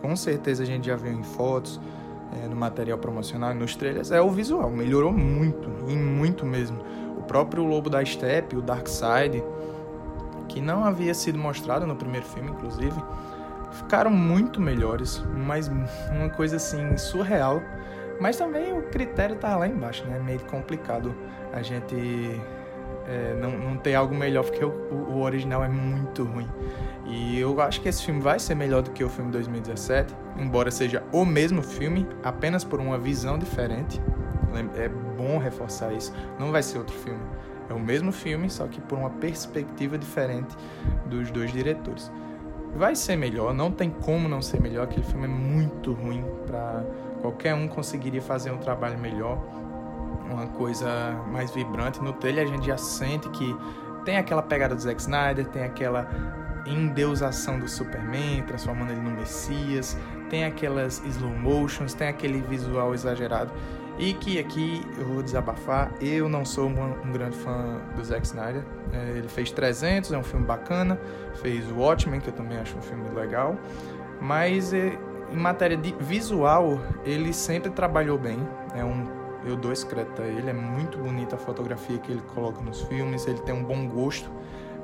com 0.00 0.16
certeza 0.16 0.62
a 0.62 0.66
gente 0.66 0.86
já 0.86 0.96
viu 0.96 1.12
em 1.12 1.22
fotos, 1.22 1.78
é, 2.42 2.46
no 2.46 2.56
material 2.56 2.96
promocional 2.96 3.50
e 3.50 3.54
nos 3.54 3.76
trailers, 3.76 4.10
é 4.10 4.20
o 4.20 4.30
visual. 4.30 4.70
Melhorou 4.70 5.12
muito, 5.12 5.68
e 5.88 5.96
muito 5.96 6.46
mesmo 6.46 6.78
próprio 7.30 7.62
Lobo 7.62 7.88
da 7.88 8.04
Steppe, 8.04 8.56
o 8.56 8.60
Darkseid, 8.60 9.40
que 10.48 10.60
não 10.60 10.84
havia 10.84 11.14
sido 11.14 11.38
mostrado 11.38 11.86
no 11.86 11.94
primeiro 11.94 12.26
filme, 12.26 12.50
inclusive, 12.50 13.00
ficaram 13.70 14.10
muito 14.10 14.60
melhores, 14.60 15.22
mas 15.46 15.68
uma 16.10 16.28
coisa 16.30 16.56
assim 16.56 16.96
surreal. 16.96 17.62
Mas 18.20 18.36
também 18.36 18.76
o 18.76 18.82
critério 18.82 19.36
tá 19.36 19.56
lá 19.56 19.68
embaixo, 19.68 20.04
né? 20.06 20.16
É 20.16 20.20
meio 20.20 20.40
complicado 20.40 21.14
a 21.52 21.62
gente 21.62 21.94
é, 23.06 23.36
não, 23.40 23.52
não 23.52 23.76
ter 23.76 23.94
algo 23.94 24.12
melhor, 24.12 24.44
porque 24.44 24.64
o, 24.64 24.72
o, 24.92 25.22
original 25.22 25.62
é 25.62 25.68
muito 25.68 26.24
ruim. 26.24 26.48
E 27.06 27.38
eu 27.38 27.60
acho 27.60 27.80
que 27.80 27.88
esse 27.88 28.02
filme 28.02 28.20
vai 28.20 28.40
ser 28.40 28.56
melhor 28.56 28.82
do 28.82 28.90
que 28.90 29.04
o 29.04 29.08
filme 29.08 29.30
2017, 29.30 30.12
embora 30.36 30.68
seja 30.72 31.04
o 31.12 31.24
mesmo 31.24 31.62
filme, 31.62 32.08
apenas 32.24 32.64
por 32.64 32.80
uma 32.80 32.98
visão 32.98 33.38
diferente. 33.38 34.02
É 34.76 34.88
bom 34.88 35.38
reforçar 35.38 35.92
isso. 35.92 36.12
Não 36.38 36.50
vai 36.50 36.62
ser 36.62 36.78
outro 36.78 36.96
filme. 36.96 37.20
É 37.68 37.72
o 37.72 37.78
mesmo 37.78 38.10
filme, 38.10 38.50
só 38.50 38.66
que 38.66 38.80
por 38.80 38.98
uma 38.98 39.10
perspectiva 39.10 39.96
diferente 39.96 40.56
dos 41.06 41.30
dois 41.30 41.52
diretores. 41.52 42.10
Vai 42.74 42.94
ser 42.94 43.16
melhor, 43.16 43.52
não 43.52 43.70
tem 43.70 43.90
como 43.90 44.28
não 44.28 44.42
ser 44.42 44.60
melhor. 44.60 44.84
Aquele 44.84 45.04
filme 45.04 45.24
é 45.24 45.28
muito 45.28 45.92
ruim 45.92 46.24
para 46.46 46.84
qualquer 47.20 47.54
um 47.54 47.68
conseguiria 47.68 48.22
fazer 48.22 48.50
um 48.50 48.58
trabalho 48.58 48.98
melhor, 48.98 49.38
uma 50.30 50.46
coisa 50.48 50.88
mais 51.30 51.50
vibrante. 51.50 52.02
No 52.02 52.12
trailer 52.12 52.44
a 52.44 52.48
gente 52.48 52.66
já 52.66 52.76
sente 52.76 53.28
que 53.30 53.56
tem 54.04 54.16
aquela 54.16 54.42
pegada 54.42 54.74
do 54.74 54.80
Zack 54.80 55.00
Snyder, 55.00 55.46
tem 55.46 55.62
aquela 55.62 56.08
endeusação 56.66 57.58
do 57.58 57.68
Superman, 57.68 58.42
transformando 58.46 58.92
ele 58.92 59.00
no 59.00 59.10
Messias, 59.10 59.96
tem 60.28 60.44
aquelas 60.44 61.02
slow 61.04 61.30
motions, 61.30 61.94
tem 61.94 62.08
aquele 62.08 62.40
visual 62.42 62.94
exagerado. 62.94 63.52
E 64.00 64.14
que 64.14 64.38
aqui 64.38 64.80
eu 64.98 65.04
vou 65.04 65.22
desabafar, 65.22 65.92
eu 66.00 66.26
não 66.26 66.42
sou 66.42 66.70
um, 66.70 67.06
um 67.06 67.12
grande 67.12 67.36
fã 67.36 67.82
do 67.94 68.02
Zack 68.02 68.26
Snyder. 68.26 68.64
É, 68.94 69.18
ele 69.18 69.28
fez 69.28 69.50
300, 69.50 70.10
é 70.12 70.16
um 70.16 70.22
filme 70.22 70.46
bacana, 70.46 70.98
fez 71.34 71.70
Watchmen, 71.70 72.18
que 72.18 72.28
eu 72.28 72.32
também 72.32 72.56
acho 72.56 72.78
um 72.78 72.80
filme 72.80 73.10
legal, 73.10 73.58
mas 74.18 74.72
é, 74.72 74.98
em 75.30 75.36
matéria 75.36 75.76
de 75.76 75.94
visual, 76.00 76.80
ele 77.04 77.30
sempre 77.34 77.70
trabalhou 77.70 78.16
bem. 78.16 78.38
É 78.74 78.82
um 78.82 79.20
eu 79.44 79.56
dou 79.56 79.72
esse 79.72 79.86
crédito 79.86 80.20
a 80.20 80.26
ele, 80.26 80.50
é 80.50 80.52
muito 80.52 80.98
bonita 80.98 81.36
a 81.36 81.38
fotografia 81.38 81.98
que 81.98 82.12
ele 82.12 82.22
coloca 82.34 82.60
nos 82.60 82.82
filmes, 82.82 83.26
ele 83.26 83.40
tem 83.40 83.54
um 83.54 83.64
bom 83.64 83.88
gosto 83.88 84.30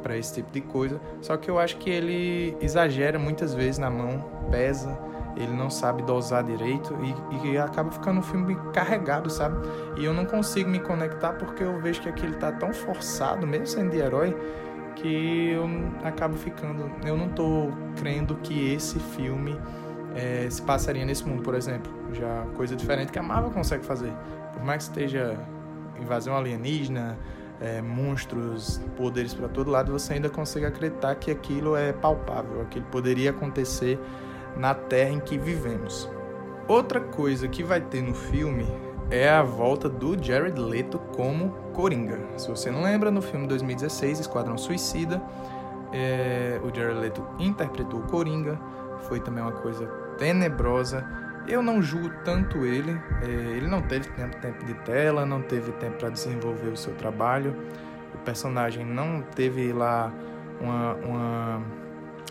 para 0.03 0.17
esse 0.17 0.35
tipo 0.35 0.51
de 0.53 0.61
coisa. 0.61 1.01
Só 1.21 1.37
que 1.37 1.51
eu 1.51 1.59
acho 1.59 1.77
que 1.79 1.91
ele 1.91 2.57
exagera 2.61 3.19
muitas 3.19 3.55
vezes 3.55 3.79
na 3.79 3.91
mão, 3.91 4.25
pesa, 4.51 4.99
ele 5.37 5.53
não 5.53 5.69
sabe 5.69 6.03
dosar 6.03 6.43
direito 6.43 6.97
e, 7.03 7.49
e, 7.49 7.59
acaba 7.59 7.91
ficando 7.91 8.21
um 8.21 8.23
filme 8.23 8.57
carregado, 8.73 9.31
sabe? 9.31 9.57
E 9.97 10.05
eu 10.05 10.15
não 10.15 10.25
consigo 10.25 10.71
me 10.71 10.81
conectar 10.81 11.35
porque 11.35 11.63
eu 11.63 11.79
vejo 11.81 12.01
que 12.01 12.09
aquele 12.09 12.35
tá 12.37 12.51
tão 12.51 12.73
forçado, 12.73 13.47
mesmo 13.47 13.67
sendo 13.67 13.91
de 13.91 13.99
herói, 13.99 14.37
que 14.97 15.51
eu 15.51 15.69
acabo 16.03 16.37
ficando. 16.37 16.91
Eu 17.05 17.17
não 17.17 17.29
tô 17.29 17.69
crendo 17.97 18.37
que 18.37 18.73
esse 18.73 18.99
filme 18.99 19.61
é, 20.15 20.49
se 20.51 20.63
passaria 20.63 21.05
nesse 21.05 21.27
mundo, 21.27 21.43
por 21.43 21.55
exemplo. 21.55 21.93
Já 22.13 22.47
coisa 22.57 22.75
diferente 22.75 23.13
que 23.13 23.19
a 23.19 23.23
Marvel 23.23 23.51
consegue 23.51 23.85
fazer. 23.85 24.13
Por 24.55 24.65
mais 24.65 24.89
que 24.89 24.95
esteja 24.99 25.39
invasão 26.01 26.35
alienígena, 26.35 27.19
é, 27.61 27.81
monstros, 27.83 28.81
poderes 28.97 29.35
para 29.35 29.49
todo 29.49 29.71
lado, 29.71 29.93
você 29.93 30.15
ainda 30.15 30.29
consegue 30.29 30.67
acreditar 30.67 31.15
que 31.15 31.31
aquilo 31.31 31.77
é 31.77 31.93
palpável, 31.93 32.61
aquilo 32.63 32.85
poderia 32.87 33.31
acontecer 33.31 33.99
na 34.57 34.75
Terra 34.75 35.11
em 35.11 35.21
que 35.21 35.39
vivemos. 35.39 36.09
Outra 36.69 37.01
coisa 37.01 37.47
que 37.47 37.63
vai 37.63 37.81
ter 37.81 38.03
no 38.03 38.15
filme 38.15 38.67
é 39.11 39.29
a 39.29 39.43
volta 39.43 39.89
do 39.89 40.21
Jared 40.21 40.59
Leto 40.59 40.99
como 41.15 41.51
Coringa. 41.73 42.19
Se 42.37 42.49
você 42.49 42.71
não 42.71 42.83
lembra, 42.83 43.11
no 43.11 43.23
filme 43.23 43.47
2016, 43.47 44.21
Esquadrão 44.21 44.59
Suicida, 44.59 45.23
é, 45.93 46.61
o 46.65 46.75
Jared 46.75 46.99
Leto 46.99 47.25
interpretou 47.39 48.01
o 48.01 48.03
Coringa. 48.05 48.59
Foi 49.03 49.21
também 49.21 49.43
uma 49.43 49.53
coisa 49.53 49.87
tenebrosa. 50.19 51.07
Eu 51.47 51.63
não 51.63 51.81
julgo 51.81 52.11
tanto 52.25 52.65
ele. 52.65 53.01
É, 53.23 53.31
ele 53.57 53.69
não 53.69 53.83
teve 53.83 54.09
tempo, 54.11 54.65
de 54.65 54.75
tela, 54.85 55.25
não 55.25 55.43
teve 55.43 55.71
tempo 55.73 55.99
para 55.99 56.09
desenvolver 56.09 56.69
o 56.69 56.77
seu 56.77 56.95
trabalho. 56.95 57.55
O 58.13 58.19
personagem 58.19 58.85
não 58.85 59.23
teve 59.23 59.73
lá 59.73 60.13
uma, 60.61 60.95
uma 60.95 61.63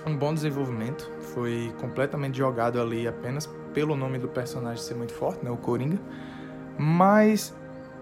um 0.06 0.16
bom 0.16 0.34
desenvolvimento. 0.34 1.10
Foi 1.34 1.74
completamente 1.80 2.38
jogado 2.38 2.80
ali 2.80 3.08
apenas 3.08 3.50
pelo 3.74 3.96
nome 3.96 4.18
do 4.18 4.28
personagem 4.28 4.82
ser 4.82 4.96
muito 4.96 5.14
forte, 5.14 5.44
né? 5.44 5.52
O 5.52 5.58
Coringa. 5.58 6.00
Mas 6.78 7.54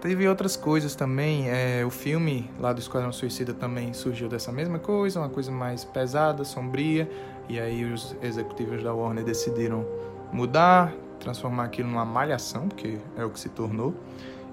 teve 0.02 0.28
outras 0.28 0.56
coisas 0.56 0.96
também. 0.96 1.50
É, 1.50 1.84
o 1.86 1.90
filme 1.90 2.50
lá 2.60 2.74
do 2.74 2.80
Esquadrão 2.80 3.12
Suicida 3.12 3.54
também 3.54 3.94
surgiu 3.94 4.28
dessa 4.28 4.52
mesma 4.52 4.80
coisa, 4.80 5.20
uma 5.20 5.30
coisa 5.30 5.52
mais 5.52 5.84
pesada, 5.84 6.44
sombria. 6.44 7.10
E 7.48 7.60
aí 7.60 7.86
os 7.86 8.16
executivos 8.22 8.84
da 8.84 8.94
Warner 8.94 9.24
decidiram 9.24 9.86
mudar, 10.32 10.94
transformar 11.20 11.66
aquilo 11.66 11.90
numa 11.90 12.06
malhação, 12.06 12.68
porque 12.68 12.98
é 13.18 13.24
o 13.24 13.30
que 13.30 13.40
se 13.40 13.50
tornou. 13.50 13.94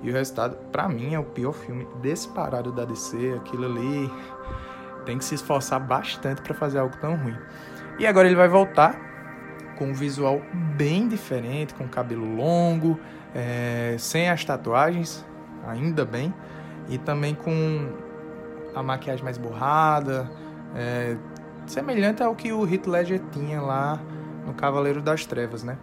E 0.03 0.11
o 0.11 0.13
resultado, 0.13 0.57
para 0.73 0.89
mim, 0.89 1.15
é 1.15 1.19
o 1.19 1.25
pior 1.25 1.53
filme 1.53 1.87
disparado 2.01 2.73
da 2.73 2.85
DC. 2.85 3.35
Aquilo 3.37 3.67
ali 3.67 4.11
tem 5.05 5.19
que 5.19 5.25
se 5.25 5.35
esforçar 5.35 5.81
bastante 5.81 6.43
para 6.43 6.55
fazer 6.55 6.79
algo 6.79 6.97
tão 6.99 7.17
ruim. 7.17 7.37
E 7.99 8.07
agora 8.07 8.27
ele 8.27 8.37
vai 8.37 8.49
voltar 8.49 8.99
com 9.77 9.87
um 9.87 9.95
visual 9.95 10.43
bem 10.77 11.09
diferente, 11.09 11.75
com 11.75 11.89
cabelo 11.89 12.35
longo, 12.35 12.99
é, 13.35 13.97
sem 13.99 14.29
as 14.29 14.45
tatuagens, 14.45 15.25
ainda 15.67 16.05
bem, 16.05 16.35
e 16.89 16.99
também 16.99 17.35
com 17.35 17.93
a 18.75 18.83
maquiagem 18.83 19.25
mais 19.25 19.39
borrada, 19.39 20.31
é, 20.75 21.17
semelhante 21.67 22.23
ao 22.23 22.35
que 22.35 22.53
o 22.53 22.67
Heath 22.67 22.87
Ledger 22.87 23.21
tinha 23.33 23.61
lá 23.61 24.01
no 24.47 24.55
Cavaleiro 24.55 25.01
das 25.01 25.25
Trevas, 25.25 25.63
né? 25.63 25.79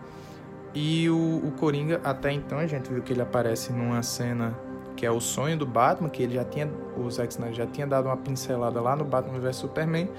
E 0.74 1.10
o, 1.10 1.42
o 1.44 1.52
Coringa, 1.58 2.00
até 2.04 2.32
então, 2.32 2.60
a 2.60 2.68
gente 2.68 2.92
viu 2.92 3.02
que 3.02 3.14
ele 3.14 3.22
aparece 3.22 3.74
numa 3.74 4.04
cena 4.04 4.56
que 4.98 5.06
é 5.06 5.12
o 5.12 5.22
sonho 5.22 5.56
do 5.56 5.66
Batman, 5.66 6.10
que 6.10 6.24
ele 6.24 6.34
já 6.34 6.44
tinha, 6.44 6.68
o 6.98 7.10
Zack 7.10 7.32
Snyder 7.32 7.56
já 7.56 7.68
tinha 7.68 7.86
dado 7.86 8.08
uma 8.08 8.18
pincelada 8.18 8.82
lá 8.82 8.96
no 8.96 9.06
Batman 9.06 9.40
vs 9.40 9.56
Superman, 9.56 10.10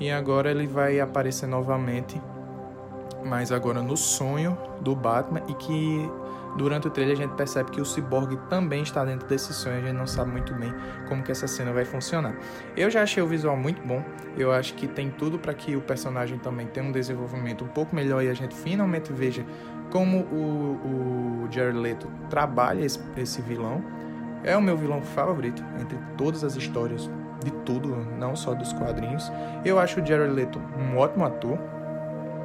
e 0.00 0.10
agora 0.10 0.50
ele 0.50 0.66
vai 0.66 1.00
aparecer 1.00 1.46
novamente, 1.46 2.20
mas 3.24 3.50
agora 3.52 3.80
no 3.80 3.96
sonho 3.96 4.58
do 4.80 4.94
Batman, 4.96 5.42
e 5.48 5.54
que 5.54 6.10
durante 6.56 6.88
o 6.88 6.90
trailer 6.90 7.16
a 7.16 7.20
gente 7.22 7.34
percebe 7.34 7.70
que 7.70 7.80
o 7.80 7.84
Cyborg 7.84 8.36
também 8.48 8.82
está 8.82 9.04
dentro 9.04 9.28
desse 9.28 9.54
sonho, 9.54 9.76
a 9.76 9.80
gente 9.80 9.96
não 9.96 10.06
sabe 10.06 10.32
muito 10.32 10.52
bem 10.54 10.74
como 11.08 11.22
que 11.22 11.30
essa 11.30 11.46
cena 11.46 11.72
vai 11.72 11.84
funcionar. 11.84 12.34
Eu 12.76 12.90
já 12.90 13.02
achei 13.02 13.22
o 13.22 13.26
visual 13.28 13.56
muito 13.56 13.80
bom, 13.86 14.02
eu 14.36 14.50
acho 14.50 14.74
que 14.74 14.88
tem 14.88 15.08
tudo 15.08 15.38
para 15.38 15.54
que 15.54 15.76
o 15.76 15.80
personagem 15.80 16.36
também 16.38 16.66
tenha 16.66 16.84
um 16.84 16.92
desenvolvimento 16.92 17.64
um 17.64 17.68
pouco 17.68 17.94
melhor 17.94 18.24
e 18.24 18.28
a 18.28 18.34
gente 18.34 18.56
finalmente 18.56 19.12
veja 19.12 19.46
como 19.90 20.18
o, 20.18 21.44
o 21.44 21.48
Jared 21.52 21.78
Leto 21.78 22.10
trabalha 22.28 22.84
esse, 22.84 23.00
esse 23.16 23.40
vilão, 23.40 23.84
é 24.44 24.56
o 24.56 24.62
meu 24.62 24.76
vilão 24.76 25.02
favorito 25.02 25.64
entre 25.80 25.98
todas 26.16 26.44
as 26.44 26.56
histórias 26.56 27.10
de 27.44 27.50
tudo, 27.64 27.88
não 28.18 28.34
só 28.34 28.54
dos 28.54 28.72
quadrinhos. 28.72 29.30
Eu 29.64 29.78
acho 29.78 30.00
o 30.00 30.06
Jared 30.06 30.32
Leto 30.32 30.60
um 30.78 30.96
ótimo 30.96 31.24
ator, 31.24 31.58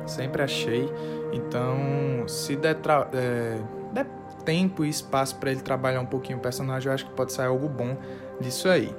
sempre 0.05 0.41
achei. 0.41 0.91
Então, 1.31 2.27
se 2.27 2.55
der, 2.55 2.77
é, 3.13 3.57
der 3.91 4.05
tempo 4.45 4.83
e 4.83 4.89
espaço 4.89 5.35
para 5.37 5.51
ele 5.51 5.61
trabalhar 5.61 6.01
um 6.01 6.05
pouquinho 6.05 6.37
o 6.37 6.41
personagem, 6.41 6.87
eu 6.87 6.93
acho 6.93 7.05
que 7.05 7.11
pode 7.11 7.31
sair 7.31 7.47
algo 7.47 7.67
bom 7.67 7.97
disso 8.39 8.67
aí. 8.67 8.93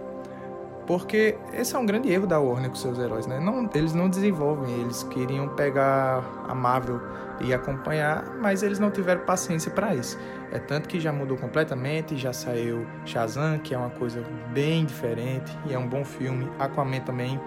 Porque 0.87 1.37
esse 1.53 1.77
é 1.77 1.79
um 1.79 1.87
grande 1.87 2.11
erro 2.11 2.27
da 2.27 2.41
Warner 2.41 2.69
com 2.69 2.77
seus 2.77 2.99
heróis, 2.99 3.27
né? 3.27 3.39
Não, 3.39 3.71
eles 3.75 3.95
não 3.95 4.09
desenvolvem, 4.09 4.81
eles 4.81 5.05
queriam 5.05 5.49
pegar 5.51 6.25
a 6.49 6.55
Marvel 6.55 7.01
e 7.41 7.55
acompanhar, 7.55 8.25
mas 8.41 8.63
eles 8.63 8.79
não 8.79 8.91
tiveram 8.91 9.21
paciência 9.23 9.71
para 9.71 9.95
isso. 9.95 10.19
É 10.51 10.59
tanto 10.59 10.89
que 10.89 11.01
já 11.01 11.13
mudou 11.13 11.37
completamente, 11.37 12.17
já 12.17 12.33
saiu 12.33 12.87
Shazam, 13.05 13.59
que 13.61 13.75
é 13.75 13.79
uma 13.79 13.91
coisa 13.91 14.23
bem 14.53 14.85
diferente 14.85 15.57
e 15.67 15.73
é 15.73 15.79
um 15.79 15.89
bom 15.89 16.05
filme. 16.05 16.51
Aquaman 16.59 17.01
também 17.01 17.41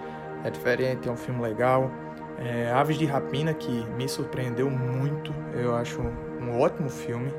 é 0.43 0.49
diferente, 0.49 1.07
é 1.07 1.11
um 1.11 1.17
filme 1.17 1.41
legal. 1.41 1.91
É, 2.37 2.71
Aves 2.71 2.97
de 2.97 3.05
Rapina, 3.05 3.53
que 3.53 3.85
me 3.97 4.07
surpreendeu 4.09 4.69
muito, 4.69 5.33
eu 5.53 5.75
acho 5.75 6.01
um 6.01 6.59
ótimo 6.59 6.89
filme. 6.89 7.33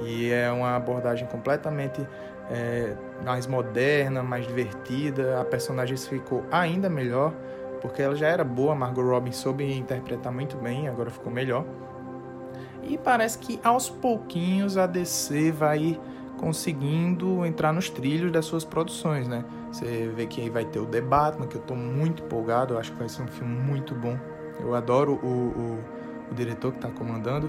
E 0.00 0.30
é 0.30 0.50
uma 0.50 0.74
abordagem 0.74 1.26
completamente 1.28 2.06
é, 2.50 2.94
mais 3.24 3.46
moderna, 3.46 4.22
mais 4.22 4.46
divertida. 4.46 5.40
A 5.40 5.44
personagem 5.44 5.96
ficou 5.96 6.44
ainda 6.50 6.88
melhor, 6.88 7.32
porque 7.80 8.02
ela 8.02 8.14
já 8.14 8.28
era 8.28 8.44
boa. 8.44 8.74
Margot 8.74 9.02
Robbie 9.02 9.32
soube 9.32 9.64
interpretar 9.76 10.32
muito 10.32 10.56
bem, 10.56 10.88
agora 10.88 11.10
ficou 11.10 11.32
melhor. 11.32 11.64
E 12.82 12.98
parece 12.98 13.38
que 13.38 13.60
aos 13.62 13.88
pouquinhos 13.88 14.76
a 14.76 14.86
DC 14.86 15.52
vai 15.52 15.98
conseguindo 16.38 17.46
entrar 17.46 17.72
nos 17.72 17.88
trilhos 17.88 18.32
das 18.32 18.44
suas 18.44 18.64
produções, 18.64 19.28
né? 19.28 19.44
Você 19.70 20.08
vê 20.08 20.26
que 20.26 20.40
aí 20.40 20.50
vai 20.50 20.64
ter 20.64 20.80
o 20.80 20.86
The 20.86 21.00
Batman, 21.00 21.46
que 21.46 21.56
eu 21.56 21.62
tô 21.62 21.74
muito 21.74 22.24
empolgado, 22.24 22.74
eu 22.74 22.78
acho 22.78 22.90
que 22.92 22.98
vai 22.98 23.08
ser 23.08 23.22
um 23.22 23.28
filme 23.28 23.54
muito 23.54 23.94
bom. 23.94 24.18
Eu 24.60 24.74
adoro 24.74 25.20
o, 25.22 25.26
o, 25.26 25.78
o 26.30 26.34
diretor 26.34 26.72
que 26.72 26.78
está 26.78 26.90
comandando. 26.90 27.48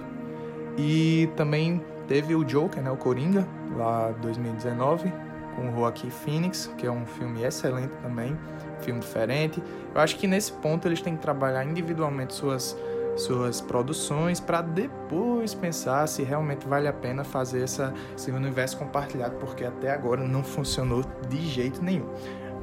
E 0.77 1.29
também 1.35 1.83
teve 2.07 2.35
o 2.35 2.43
Joker, 2.43 2.81
né, 2.81 2.91
o 2.91 2.97
Coringa, 2.97 3.47
lá 3.75 4.11
2019. 4.21 5.11
com 5.55 5.69
o 5.69 5.75
Joaquin 5.75 6.09
Phoenix, 6.09 6.71
que 6.77 6.87
é 6.87 6.91
um 6.91 7.05
filme 7.05 7.43
excelente 7.43 7.93
também, 8.01 8.35
filme 8.81 8.99
diferente. 8.99 9.61
Eu 9.93 10.01
acho 10.01 10.17
que 10.17 10.25
nesse 10.25 10.51
ponto 10.51 10.87
eles 10.87 10.99
têm 10.99 11.15
que 11.15 11.21
trabalhar 11.21 11.63
individualmente 11.63 12.33
suas 12.33 12.75
suas 13.15 13.61
produções 13.61 14.39
para 14.39 14.61
depois 14.61 15.53
pensar 15.53 16.07
se 16.07 16.23
realmente 16.23 16.67
vale 16.67 16.87
a 16.87 16.93
pena 16.93 17.23
fazer 17.23 17.61
essa, 17.61 17.93
esse 18.17 18.31
universo 18.31 18.77
compartilhado, 18.77 19.35
porque 19.35 19.63
até 19.63 19.91
agora 19.91 20.23
não 20.27 20.43
funcionou 20.43 21.03
de 21.29 21.47
jeito 21.47 21.83
nenhum. 21.83 22.07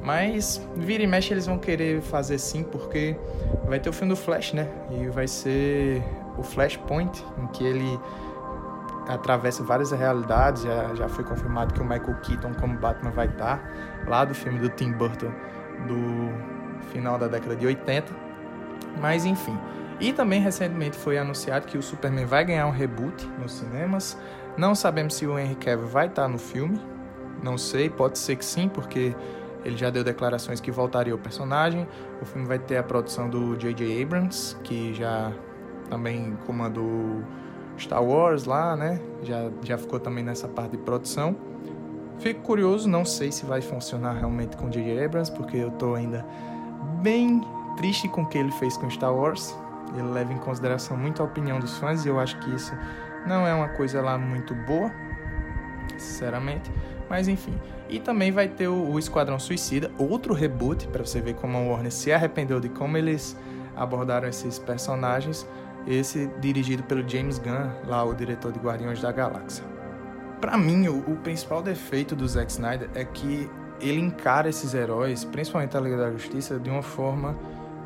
Mas 0.03 0.61
vira 0.75 1.03
e 1.03 1.07
mexe 1.07 1.33
eles 1.33 1.45
vão 1.45 1.57
querer 1.57 2.01
fazer 2.01 2.37
sim, 2.39 2.63
porque 2.63 3.15
vai 3.65 3.79
ter 3.79 3.89
o 3.89 3.93
filme 3.93 4.13
do 4.13 4.17
Flash, 4.19 4.53
né? 4.53 4.67
E 4.89 5.07
vai 5.07 5.27
ser 5.27 6.03
o 6.37 6.43
Flashpoint, 6.43 7.23
em 7.41 7.47
que 7.47 7.63
ele 7.63 7.99
atravessa 9.07 9.63
várias 9.63 9.91
realidades. 9.91 10.63
Já, 10.63 10.95
já 10.95 11.09
foi 11.09 11.23
confirmado 11.23 11.73
que 11.73 11.81
o 11.81 11.83
Michael 11.83 12.15
Keaton 12.21 12.53
como 12.59 12.77
Batman 12.77 13.11
vai 13.11 13.27
estar 13.27 13.61
lá 14.07 14.25
do 14.25 14.33
filme 14.33 14.59
do 14.59 14.69
Tim 14.69 14.91
Burton 14.91 15.31
do 15.87 16.81
final 16.91 17.17
da 17.17 17.27
década 17.27 17.55
de 17.55 17.65
80. 17.65 18.13
Mas 18.99 19.25
enfim. 19.25 19.57
E 19.99 20.11
também 20.11 20.41
recentemente 20.41 20.97
foi 20.97 21.17
anunciado 21.17 21.67
que 21.67 21.77
o 21.77 21.83
Superman 21.83 22.25
vai 22.25 22.43
ganhar 22.43 22.65
um 22.65 22.71
reboot 22.71 23.27
nos 23.39 23.53
cinemas. 23.53 24.17
Não 24.57 24.73
sabemos 24.73 25.13
se 25.15 25.27
o 25.27 25.37
Henry 25.37 25.55
Cavill 25.55 25.87
vai 25.87 26.07
estar 26.07 26.27
no 26.27 26.39
filme. 26.39 26.81
Não 27.43 27.57
sei, 27.57 27.89
pode 27.89 28.17
ser 28.17 28.35
que 28.35 28.45
sim, 28.45 28.67
porque 28.67 29.15
ele 29.63 29.77
já 29.77 29.89
deu 29.89 30.03
declarações 30.03 30.59
que 30.59 30.71
voltaria 30.71 31.13
o 31.13 31.17
personagem. 31.17 31.87
O 32.19 32.25
filme 32.25 32.47
vai 32.47 32.57
ter 32.57 32.77
a 32.77 32.83
produção 32.83 33.29
do 33.29 33.55
J.J. 33.55 34.01
Abrams, 34.01 34.55
que 34.63 34.93
já 34.93 35.31
também 35.89 36.37
comandou 36.45 37.23
Star 37.81 38.03
Wars 38.03 38.45
lá, 38.45 38.75
né? 38.75 38.99
Já, 39.23 39.49
já 39.63 39.77
ficou 39.77 39.99
também 39.99 40.23
nessa 40.23 40.47
parte 40.47 40.71
de 40.71 40.77
produção. 40.77 41.35
Fico 42.19 42.41
curioso, 42.41 42.87
não 42.87 43.03
sei 43.03 43.31
se 43.31 43.45
vai 43.45 43.61
funcionar 43.61 44.13
realmente 44.13 44.55
com 44.55 44.69
J.J. 44.69 45.05
Abrams, 45.05 45.31
porque 45.31 45.57
eu 45.57 45.71
tô 45.71 45.95
ainda 45.95 46.25
bem 47.01 47.41
triste 47.77 48.07
com 48.07 48.21
o 48.21 48.25
que 48.25 48.37
ele 48.37 48.51
fez 48.51 48.77
com 48.77 48.89
Star 48.89 49.13
Wars. 49.13 49.55
Ele 49.95 50.07
leva 50.07 50.31
em 50.31 50.37
consideração 50.37 50.95
muito 50.95 51.21
a 51.21 51.25
opinião 51.25 51.59
dos 51.59 51.77
fãs 51.77 52.05
e 52.05 52.09
eu 52.09 52.19
acho 52.19 52.37
que 52.39 52.53
isso 52.53 52.73
não 53.25 53.45
é 53.45 53.53
uma 53.53 53.69
coisa 53.69 54.01
lá 54.01 54.17
muito 54.17 54.53
boa, 54.53 54.91
sinceramente. 55.97 56.71
Mas 57.09 57.27
enfim. 57.27 57.53
E 57.89 57.99
também 57.99 58.31
vai 58.31 58.47
ter 58.47 58.67
o, 58.67 58.97
Esquadrão 58.97 59.37
Suicida, 59.37 59.91
outro 59.97 60.33
reboot, 60.33 60.87
para 60.87 61.05
você 61.05 61.19
ver 61.19 61.33
como 61.35 61.57
a 61.57 61.61
Warner 61.61 61.91
se 61.91 62.13
arrependeu 62.13 62.59
de 62.59 62.69
como 62.69 62.95
eles 62.97 63.35
abordaram 63.75 64.29
esses 64.29 64.57
personagens. 64.57 65.45
Esse 65.87 66.27
dirigido 66.39 66.83
pelo 66.83 67.07
James 67.07 67.39
Gunn, 67.39 67.69
lá 67.87 68.03
o 68.03 68.13
diretor 68.13 68.51
de 68.51 68.59
Guardiões 68.59 69.01
da 69.01 69.11
Galáxia. 69.11 69.63
Para 70.39 70.57
mim, 70.57 70.87
o, 70.87 70.99
o 70.99 71.17
principal 71.17 71.61
defeito 71.61 72.15
do 72.15 72.27
Zack 72.27 72.51
Snyder 72.51 72.89
é 72.95 73.03
que 73.03 73.49
ele 73.79 73.99
encara 73.99 74.49
esses 74.49 74.73
heróis, 74.73 75.23
principalmente 75.23 75.75
a 75.75 75.79
Liga 75.79 75.97
da 75.97 76.11
Justiça, 76.11 76.59
de 76.59 76.69
uma 76.69 76.83
forma 76.83 77.35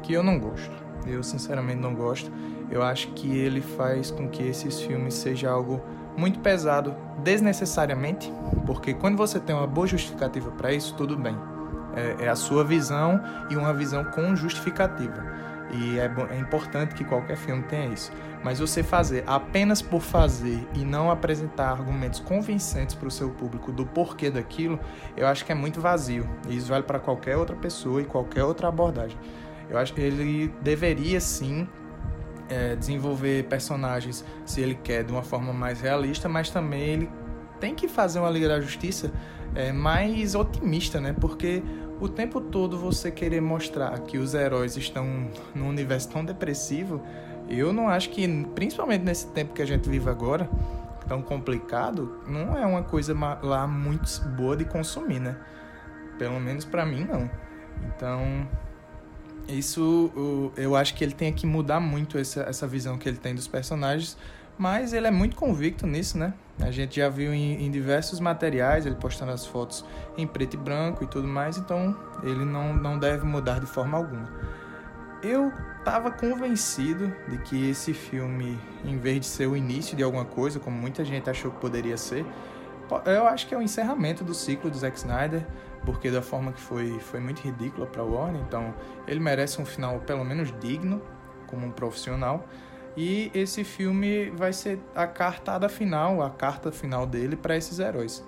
que 0.03 0.13
eu 0.13 0.21
não 0.21 0.39
gosto. 0.39 0.71
Eu 1.05 1.23
sinceramente 1.23 1.79
não 1.79 1.93
gosto. 1.93 2.31
Eu 2.69 2.81
acho 2.81 3.09
que 3.09 3.37
ele 3.37 3.61
faz 3.61 4.11
com 4.11 4.27
que 4.27 4.43
esses 4.43 4.79
filmes 4.81 5.13
seja 5.13 5.49
algo 5.49 5.81
muito 6.17 6.39
pesado 6.39 6.95
desnecessariamente, 7.23 8.31
porque 8.65 8.93
quando 8.93 9.17
você 9.17 9.39
tem 9.39 9.55
uma 9.55 9.67
boa 9.67 9.87
justificativa 9.87 10.51
para 10.51 10.73
isso, 10.73 10.95
tudo 10.95 11.17
bem. 11.17 11.35
É, 11.95 12.25
é, 12.25 12.29
a 12.29 12.35
sua 12.35 12.63
visão 12.63 13.21
e 13.49 13.55
uma 13.55 13.73
visão 13.73 14.03
com 14.03 14.35
justificativa. 14.35 15.23
E 15.72 16.00
é, 16.00 16.12
é 16.31 16.39
importante 16.39 16.93
que 16.95 17.03
qualquer 17.03 17.38
filme 17.38 17.63
tenha 17.63 17.88
isso. 17.88 18.12
Mas 18.43 18.60
você 18.60 18.84
fazer 18.84 19.24
apenas 19.25 19.81
por 19.81 20.01
fazer 20.01 20.67
e 20.75 20.86
não 20.86 21.10
apresentar 21.10 21.72
argumentos 21.72 22.19
convincentes 22.19 22.93
para 22.93 23.07
o 23.07 23.12
seu 23.12 23.29
público 23.31 23.72
do 23.72 23.86
porquê 23.86 24.29
daquilo, 24.29 24.79
eu 25.17 25.25
acho 25.27 25.43
que 25.43 25.51
é 25.51 25.55
muito 25.55 25.81
vazio. 25.81 26.29
E 26.48 26.55
isso 26.55 26.67
vale 26.67 26.84
para 26.84 27.00
qualquer 27.00 27.38
outra 27.38 27.55
pessoa 27.55 28.01
e 28.01 28.05
qualquer 28.05 28.43
outra 28.43 28.67
abordagem. 28.67 29.17
Eu 29.69 29.77
acho 29.77 29.93
que 29.93 30.01
ele 30.01 30.53
deveria 30.62 31.19
sim 31.19 31.67
é, 32.48 32.75
desenvolver 32.75 33.45
personagens, 33.45 34.24
se 34.45 34.62
ele 34.62 34.75
quer, 34.75 35.03
de 35.03 35.12
uma 35.12 35.24
forma 35.24 35.51
mais 35.51 35.81
realista, 35.81 36.29
mas 36.29 36.50
também 36.50 36.81
ele 36.81 37.09
tem 37.59 37.74
que 37.74 37.87
fazer 37.87 38.20
uma 38.20 38.29
Liga 38.29 38.48
da 38.48 38.61
Justiça 38.61 39.11
é, 39.55 39.72
mais 39.72 40.35
otimista, 40.35 41.00
né? 41.00 41.16
Porque 41.20 41.63
o 42.00 42.10
tempo 42.10 42.42
todo 42.42 42.77
você 42.77 43.12
querer 43.12 43.42
mostrar 43.42 43.98
que 44.01 44.18
os 44.18 44.34
heróis 44.34 44.75
estão 44.75 45.29
num 45.53 45.70
universo 45.70 46.10
tão 46.10 46.25
depressivo, 46.25 47.01
eu 47.50 47.72
não 47.72 47.88
acho 47.88 48.10
que, 48.10 48.27
principalmente 48.55 49.03
nesse 49.03 49.27
tempo 49.27 49.53
que 49.53 49.62
a 49.62 49.66
gente 49.66 49.88
vive 49.90 50.10
agora, 50.10 50.50
tão 51.08 51.22
complicado, 51.22 52.22
não 52.27 52.58
é 52.58 52.66
uma 52.66 52.84
coisa 52.84 53.16
lá 53.42 53.68
muito 53.68 54.22
boa 54.36 54.58
de 54.58 54.66
consumir, 54.66 55.20
né? 55.20 55.38
Pelo 56.18 56.40
menos 56.40 56.66
para 56.66 56.86
mim, 56.86 57.05
não. 57.05 57.29
Então, 57.88 58.48
isso 59.48 60.51
eu 60.58 60.75
acho 60.75 60.96
que 60.96 61.03
ele 61.03 61.14
tem 61.14 61.31
que 61.31 61.46
mudar 61.46 61.79
muito 61.79 62.18
essa, 62.18 62.42
essa 62.42 62.68
visão 62.68 62.98
que 62.98 63.08
ele 63.08 63.18
tem 63.18 63.36
dos 63.36 63.48
personagens, 63.48 64.18
mas 64.57 64.94
ele 64.94 65.07
é 65.07 65.11
muito 65.11 65.35
convicto 65.35 65.85
nisso, 65.85 66.18
né? 66.18 66.33
A 66.59 66.72
gente 66.72 66.98
já 66.98 67.09
viu 67.09 67.33
em, 67.33 67.65
em, 67.65 67.70
diversos 67.70 68.20
materiais 68.20 68.85
ele 68.85 68.96
postando 68.96 69.31
as 69.31 69.46
fotos 69.46 69.83
em 70.18 70.25
preto 70.25 70.53
e 70.53 70.57
branco 70.57 71.03
e 71.03 71.07
tudo 71.07 71.27
mais, 71.27 71.57
então 71.57 71.96
ele 72.24 72.46
não, 72.46 72.74
não 72.74 72.98
deve 72.98 73.25
mudar 73.25 73.59
de 73.59 73.65
forma 73.65 73.98
alguma. 73.98 74.29
Eu 75.22 75.51
estava 75.79 76.11
convencido 76.11 77.13
de 77.27 77.37
que 77.39 77.70
esse 77.70 77.94
filme, 77.94 78.57
em 78.85 78.98
vez 78.98 79.20
de 79.20 79.25
ser 79.25 79.48
o 79.48 79.57
início 79.57 79.98
de 79.98 80.03
alguma 80.03 80.24
coisa, 80.24 80.59
como 80.59 80.77
muita 80.77 81.03
gente 81.03 81.29
achou 81.29 81.51
que 81.51 81.59
poderia 81.59 81.98
ser, 81.98 82.25
eu 83.05 83.27
acho 83.27 83.48
que 83.48 83.53
é 83.53 83.57
o 83.57 83.61
encerramento 83.61 84.24
do 84.24 84.33
ciclo 84.33 84.70
do 84.70 84.77
Zack 84.77 84.98
Snyder 84.98 85.46
porque 85.85 86.09
da 86.09 86.22
forma 86.22 86.51
que 86.51 86.59
foi, 86.59 87.00
foi 87.00 87.20
muito 87.20 87.41
ridícula 87.41 87.85
para 87.85 88.03
Warner, 88.03 88.41
então 88.41 88.74
ele 89.07 89.20
merece 89.20 89.61
um 89.61 89.65
final 89.65 90.00
pelo 90.00 90.25
menos 90.25 90.51
digno, 90.59 91.01
como 91.48 91.68
um 91.68 91.72
profissional. 91.72 92.46
E 92.98 93.29
esse 93.34 93.64
filme 93.64 94.29
vai 94.31 94.53
ser 94.53 94.79
a 94.96 95.05
cartada 95.05 95.68
final, 95.68 96.22
a 96.22 96.29
carta 96.29 96.72
final 96.72 97.05
dele 97.05 97.36
para 97.36 97.58
esses 97.58 97.79
heróis. 97.79 98.24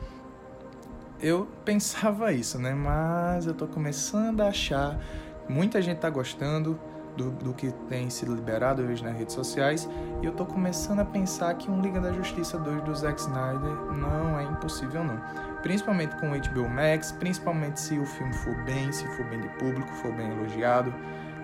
Eu 1.21 1.47
pensava 1.63 2.31
isso, 2.33 2.59
né? 2.59 2.73
Mas 2.73 3.45
eu 3.45 3.53
tô 3.53 3.67
começando 3.67 4.41
a 4.41 4.47
achar, 4.47 4.99
muita 5.47 5.81
gente 5.81 5.99
tá 5.99 6.09
gostando, 6.09 6.79
do, 7.17 7.31
do 7.31 7.53
que 7.53 7.71
tem 7.89 8.09
sido 8.09 8.33
liberado 8.33 8.83
hoje 8.83 9.03
nas 9.03 9.17
redes 9.17 9.33
sociais. 9.33 9.89
E 10.21 10.25
eu 10.25 10.31
tô 10.31 10.45
começando 10.45 10.99
a 10.99 11.05
pensar 11.05 11.55
que 11.55 11.69
um 11.69 11.81
Liga 11.81 11.99
da 11.99 12.13
Justiça 12.13 12.57
2 12.57 12.83
do 12.83 12.95
Zack 12.95 13.19
Snyder 13.19 13.75
não 13.97 14.39
é 14.39 14.43
impossível 14.43 15.03
não. 15.03 15.19
Principalmente 15.61 16.15
com 16.17 16.31
o 16.31 16.39
HBO 16.39 16.69
Max, 16.69 17.11
principalmente 17.11 17.79
se 17.79 17.97
o 17.97 18.05
filme 18.05 18.33
for 18.33 18.55
bem, 18.63 18.91
se 18.91 19.05
for 19.17 19.25
bem 19.25 19.41
de 19.41 19.49
público, 19.57 19.91
for 19.95 20.13
bem 20.13 20.29
elogiado. 20.31 20.93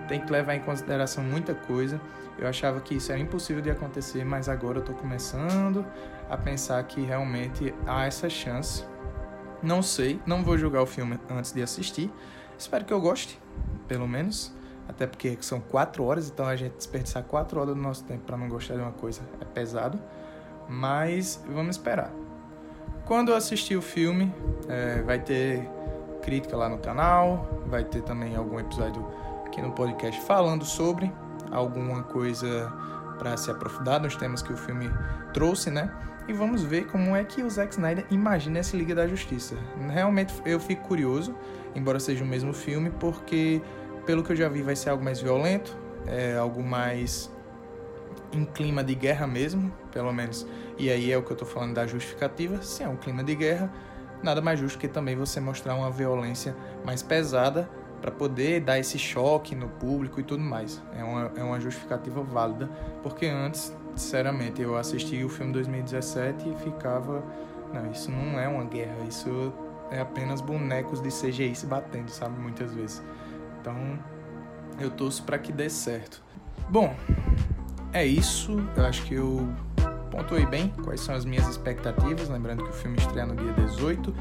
Tem 0.08 0.20
que 0.20 0.30
levar 0.30 0.54
em 0.54 0.60
consideração 0.60 1.22
muita 1.24 1.54
coisa. 1.54 2.00
Eu 2.38 2.48
achava 2.48 2.80
que 2.80 2.94
isso 2.94 3.12
era 3.12 3.20
impossível 3.20 3.62
de 3.62 3.70
acontecer, 3.70 4.24
mas 4.24 4.48
agora 4.48 4.78
eu 4.78 4.84
tô 4.84 4.92
começando 4.92 5.86
a 6.28 6.36
pensar 6.36 6.82
que 6.84 7.00
realmente 7.00 7.72
há 7.86 8.06
essa 8.06 8.28
chance. 8.28 8.84
Não 9.62 9.82
sei, 9.82 10.20
não 10.26 10.42
vou 10.42 10.58
julgar 10.58 10.82
o 10.82 10.86
filme 10.86 11.18
antes 11.30 11.52
de 11.52 11.62
assistir. 11.62 12.12
Espero 12.58 12.84
que 12.84 12.92
eu 12.92 13.00
goste, 13.00 13.40
pelo 13.88 14.06
menos. 14.06 14.52
Até 14.86 15.06
porque 15.06 15.38
são 15.40 15.60
quatro 15.60 16.04
horas, 16.04 16.28
então 16.28 16.46
a 16.46 16.56
gente 16.56 16.76
desperdiçar 16.76 17.22
quatro 17.22 17.58
horas 17.58 17.74
do 17.74 17.80
nosso 17.80 18.04
tempo 18.04 18.24
para 18.24 18.36
não 18.36 18.48
gostar 18.48 18.74
de 18.74 18.80
uma 18.80 18.92
coisa 18.92 19.22
é 19.40 19.44
pesado. 19.44 19.98
Mas 20.68 21.42
vamos 21.48 21.76
esperar. 21.76 22.12
Quando 23.06 23.30
eu 23.30 23.36
assistir 23.36 23.76
o 23.76 23.82
filme, 23.82 24.32
é, 24.68 25.02
vai 25.02 25.18
ter 25.18 25.68
crítica 26.22 26.56
lá 26.56 26.68
no 26.68 26.78
canal, 26.78 27.62
vai 27.66 27.84
ter 27.84 28.02
também 28.02 28.34
algum 28.34 28.58
episódio 28.58 29.06
aqui 29.54 29.62
no 29.62 29.70
podcast 29.70 30.20
falando 30.22 30.64
sobre 30.64 31.12
alguma 31.52 32.02
coisa 32.02 32.72
para 33.20 33.36
se 33.36 33.48
aprofundar 33.52 34.00
nos 34.00 34.16
temas 34.16 34.42
que 34.42 34.52
o 34.52 34.56
filme 34.56 34.90
trouxe, 35.32 35.70
né? 35.70 35.88
E 36.26 36.32
vamos 36.32 36.64
ver 36.64 36.88
como 36.88 37.14
é 37.14 37.22
que 37.22 37.40
o 37.40 37.48
Zack 37.48 37.72
Snyder 37.72 38.04
imagina 38.10 38.58
essa 38.58 38.76
Liga 38.76 38.96
da 38.96 39.06
Justiça. 39.06 39.54
Realmente 39.88 40.34
eu 40.44 40.58
fico 40.58 40.88
curioso, 40.88 41.36
embora 41.72 42.00
seja 42.00 42.24
o 42.24 42.26
mesmo 42.26 42.52
filme, 42.52 42.90
porque 42.98 43.62
pelo 44.04 44.24
que 44.24 44.32
eu 44.32 44.36
já 44.36 44.48
vi, 44.48 44.60
vai 44.60 44.74
ser 44.74 44.90
algo 44.90 45.04
mais 45.04 45.20
violento, 45.20 45.76
é 46.08 46.36
algo 46.36 46.60
mais 46.60 47.30
em 48.32 48.44
clima 48.44 48.82
de 48.82 48.96
guerra 48.96 49.28
mesmo, 49.28 49.72
pelo 49.92 50.12
menos. 50.12 50.44
E 50.76 50.90
aí 50.90 51.12
é 51.12 51.16
o 51.16 51.22
que 51.22 51.30
eu 51.30 51.36
tô 51.36 51.46
falando 51.46 51.74
da 51.74 51.86
justificativa. 51.86 52.60
Se 52.60 52.82
é 52.82 52.88
um 52.88 52.96
clima 52.96 53.22
de 53.22 53.36
guerra, 53.36 53.72
nada 54.20 54.40
mais 54.40 54.58
justo 54.58 54.80
que 54.80 54.88
também 54.88 55.14
você 55.14 55.38
mostrar 55.38 55.76
uma 55.76 55.92
violência 55.92 56.56
mais 56.84 57.04
pesada 57.04 57.70
para 58.04 58.12
poder 58.12 58.60
dar 58.60 58.78
esse 58.78 58.98
choque 58.98 59.54
no 59.54 59.66
público 59.66 60.20
e 60.20 60.22
tudo 60.22 60.42
mais. 60.42 60.82
É 60.94 61.02
uma, 61.02 61.32
é 61.36 61.42
uma 61.42 61.58
justificativa 61.58 62.22
válida, 62.22 62.68
porque 63.02 63.24
antes, 63.24 63.74
sinceramente, 63.96 64.60
eu 64.60 64.76
assisti 64.76 65.24
o 65.24 65.28
filme 65.30 65.54
2017 65.54 66.50
e 66.50 66.54
ficava. 66.56 67.24
Não, 67.72 67.90
isso 67.90 68.10
não 68.10 68.38
é 68.38 68.46
uma 68.46 68.64
guerra, 68.64 68.94
isso 69.08 69.50
é 69.90 70.00
apenas 70.00 70.42
bonecos 70.42 71.00
de 71.00 71.08
CGI 71.08 71.54
se 71.54 71.64
batendo, 71.64 72.10
sabe? 72.10 72.38
Muitas 72.38 72.74
vezes. 72.74 73.02
Então, 73.58 73.74
eu 74.78 74.90
torço 74.90 75.22
para 75.22 75.38
que 75.38 75.50
dê 75.50 75.70
certo. 75.70 76.22
Bom, 76.68 76.94
é 77.90 78.04
isso. 78.04 78.54
Eu 78.76 78.84
acho 78.84 79.02
que 79.04 79.14
eu 79.14 79.48
pontuei 80.10 80.44
bem 80.44 80.68
quais 80.84 81.00
são 81.00 81.14
as 81.14 81.24
minhas 81.24 81.48
expectativas. 81.48 82.28
Lembrando 82.28 82.64
que 82.64 82.70
o 82.70 82.74
filme 82.74 82.98
estreia 82.98 83.24
no 83.24 83.34
dia 83.34 83.54
18. 83.54 84.14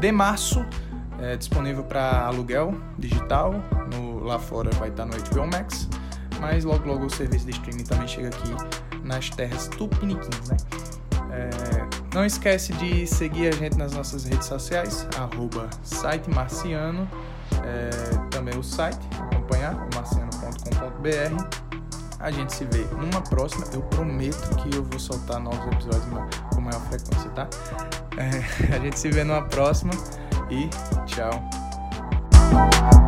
de 0.00 0.10
março, 0.10 0.66
é 1.20 1.36
disponível 1.36 1.82
para 1.84 2.26
aluguel 2.26 2.74
digital. 2.98 3.54
No, 3.94 4.24
lá 4.24 4.38
fora 4.38 4.70
vai 4.76 4.88
estar 4.88 5.04
no 5.04 5.12
HBO 5.12 5.46
Max, 5.46 5.88
mas 6.40 6.64
logo 6.64 6.86
logo 6.86 7.06
o 7.06 7.10
serviço 7.10 7.46
de 7.46 7.52
streaming 7.52 7.84
também 7.84 8.08
chega 8.08 8.28
aqui 8.28 8.54
nas 9.02 9.30
terras 9.30 9.68
tupiniquins, 9.68 10.48
né? 10.48 10.56
É, 11.30 11.50
não 12.14 12.24
esquece 12.24 12.72
de 12.74 13.06
seguir 13.06 13.48
a 13.48 13.52
gente 13.52 13.76
nas 13.76 13.92
nossas 13.92 14.24
redes 14.24 14.46
sociais, 14.46 15.06
arroba 15.16 15.68
site 15.82 16.28
marciano, 16.30 17.08
é, 17.64 17.90
também 18.30 18.58
o 18.58 18.62
site, 18.62 18.98
acompanhar, 19.18 19.74
marciano.com.br. 19.94 21.68
A 22.20 22.32
gente 22.32 22.52
se 22.52 22.64
vê 22.64 22.84
numa 22.96 23.20
próxima. 23.20 23.64
Eu 23.72 23.80
prometo 23.82 24.56
que 24.56 24.74
eu 24.74 24.82
vou 24.82 24.98
soltar 24.98 25.38
novos 25.38 25.64
episódios 25.66 26.04
com 26.52 26.60
maior 26.60 26.80
frequência, 26.88 27.30
tá? 27.30 27.48
É, 28.16 28.74
a 28.74 28.78
gente 28.80 28.98
se 28.98 29.08
vê 29.08 29.22
numa 29.22 29.42
próxima 29.42 29.92
e 30.50 30.68
show. 31.18 33.07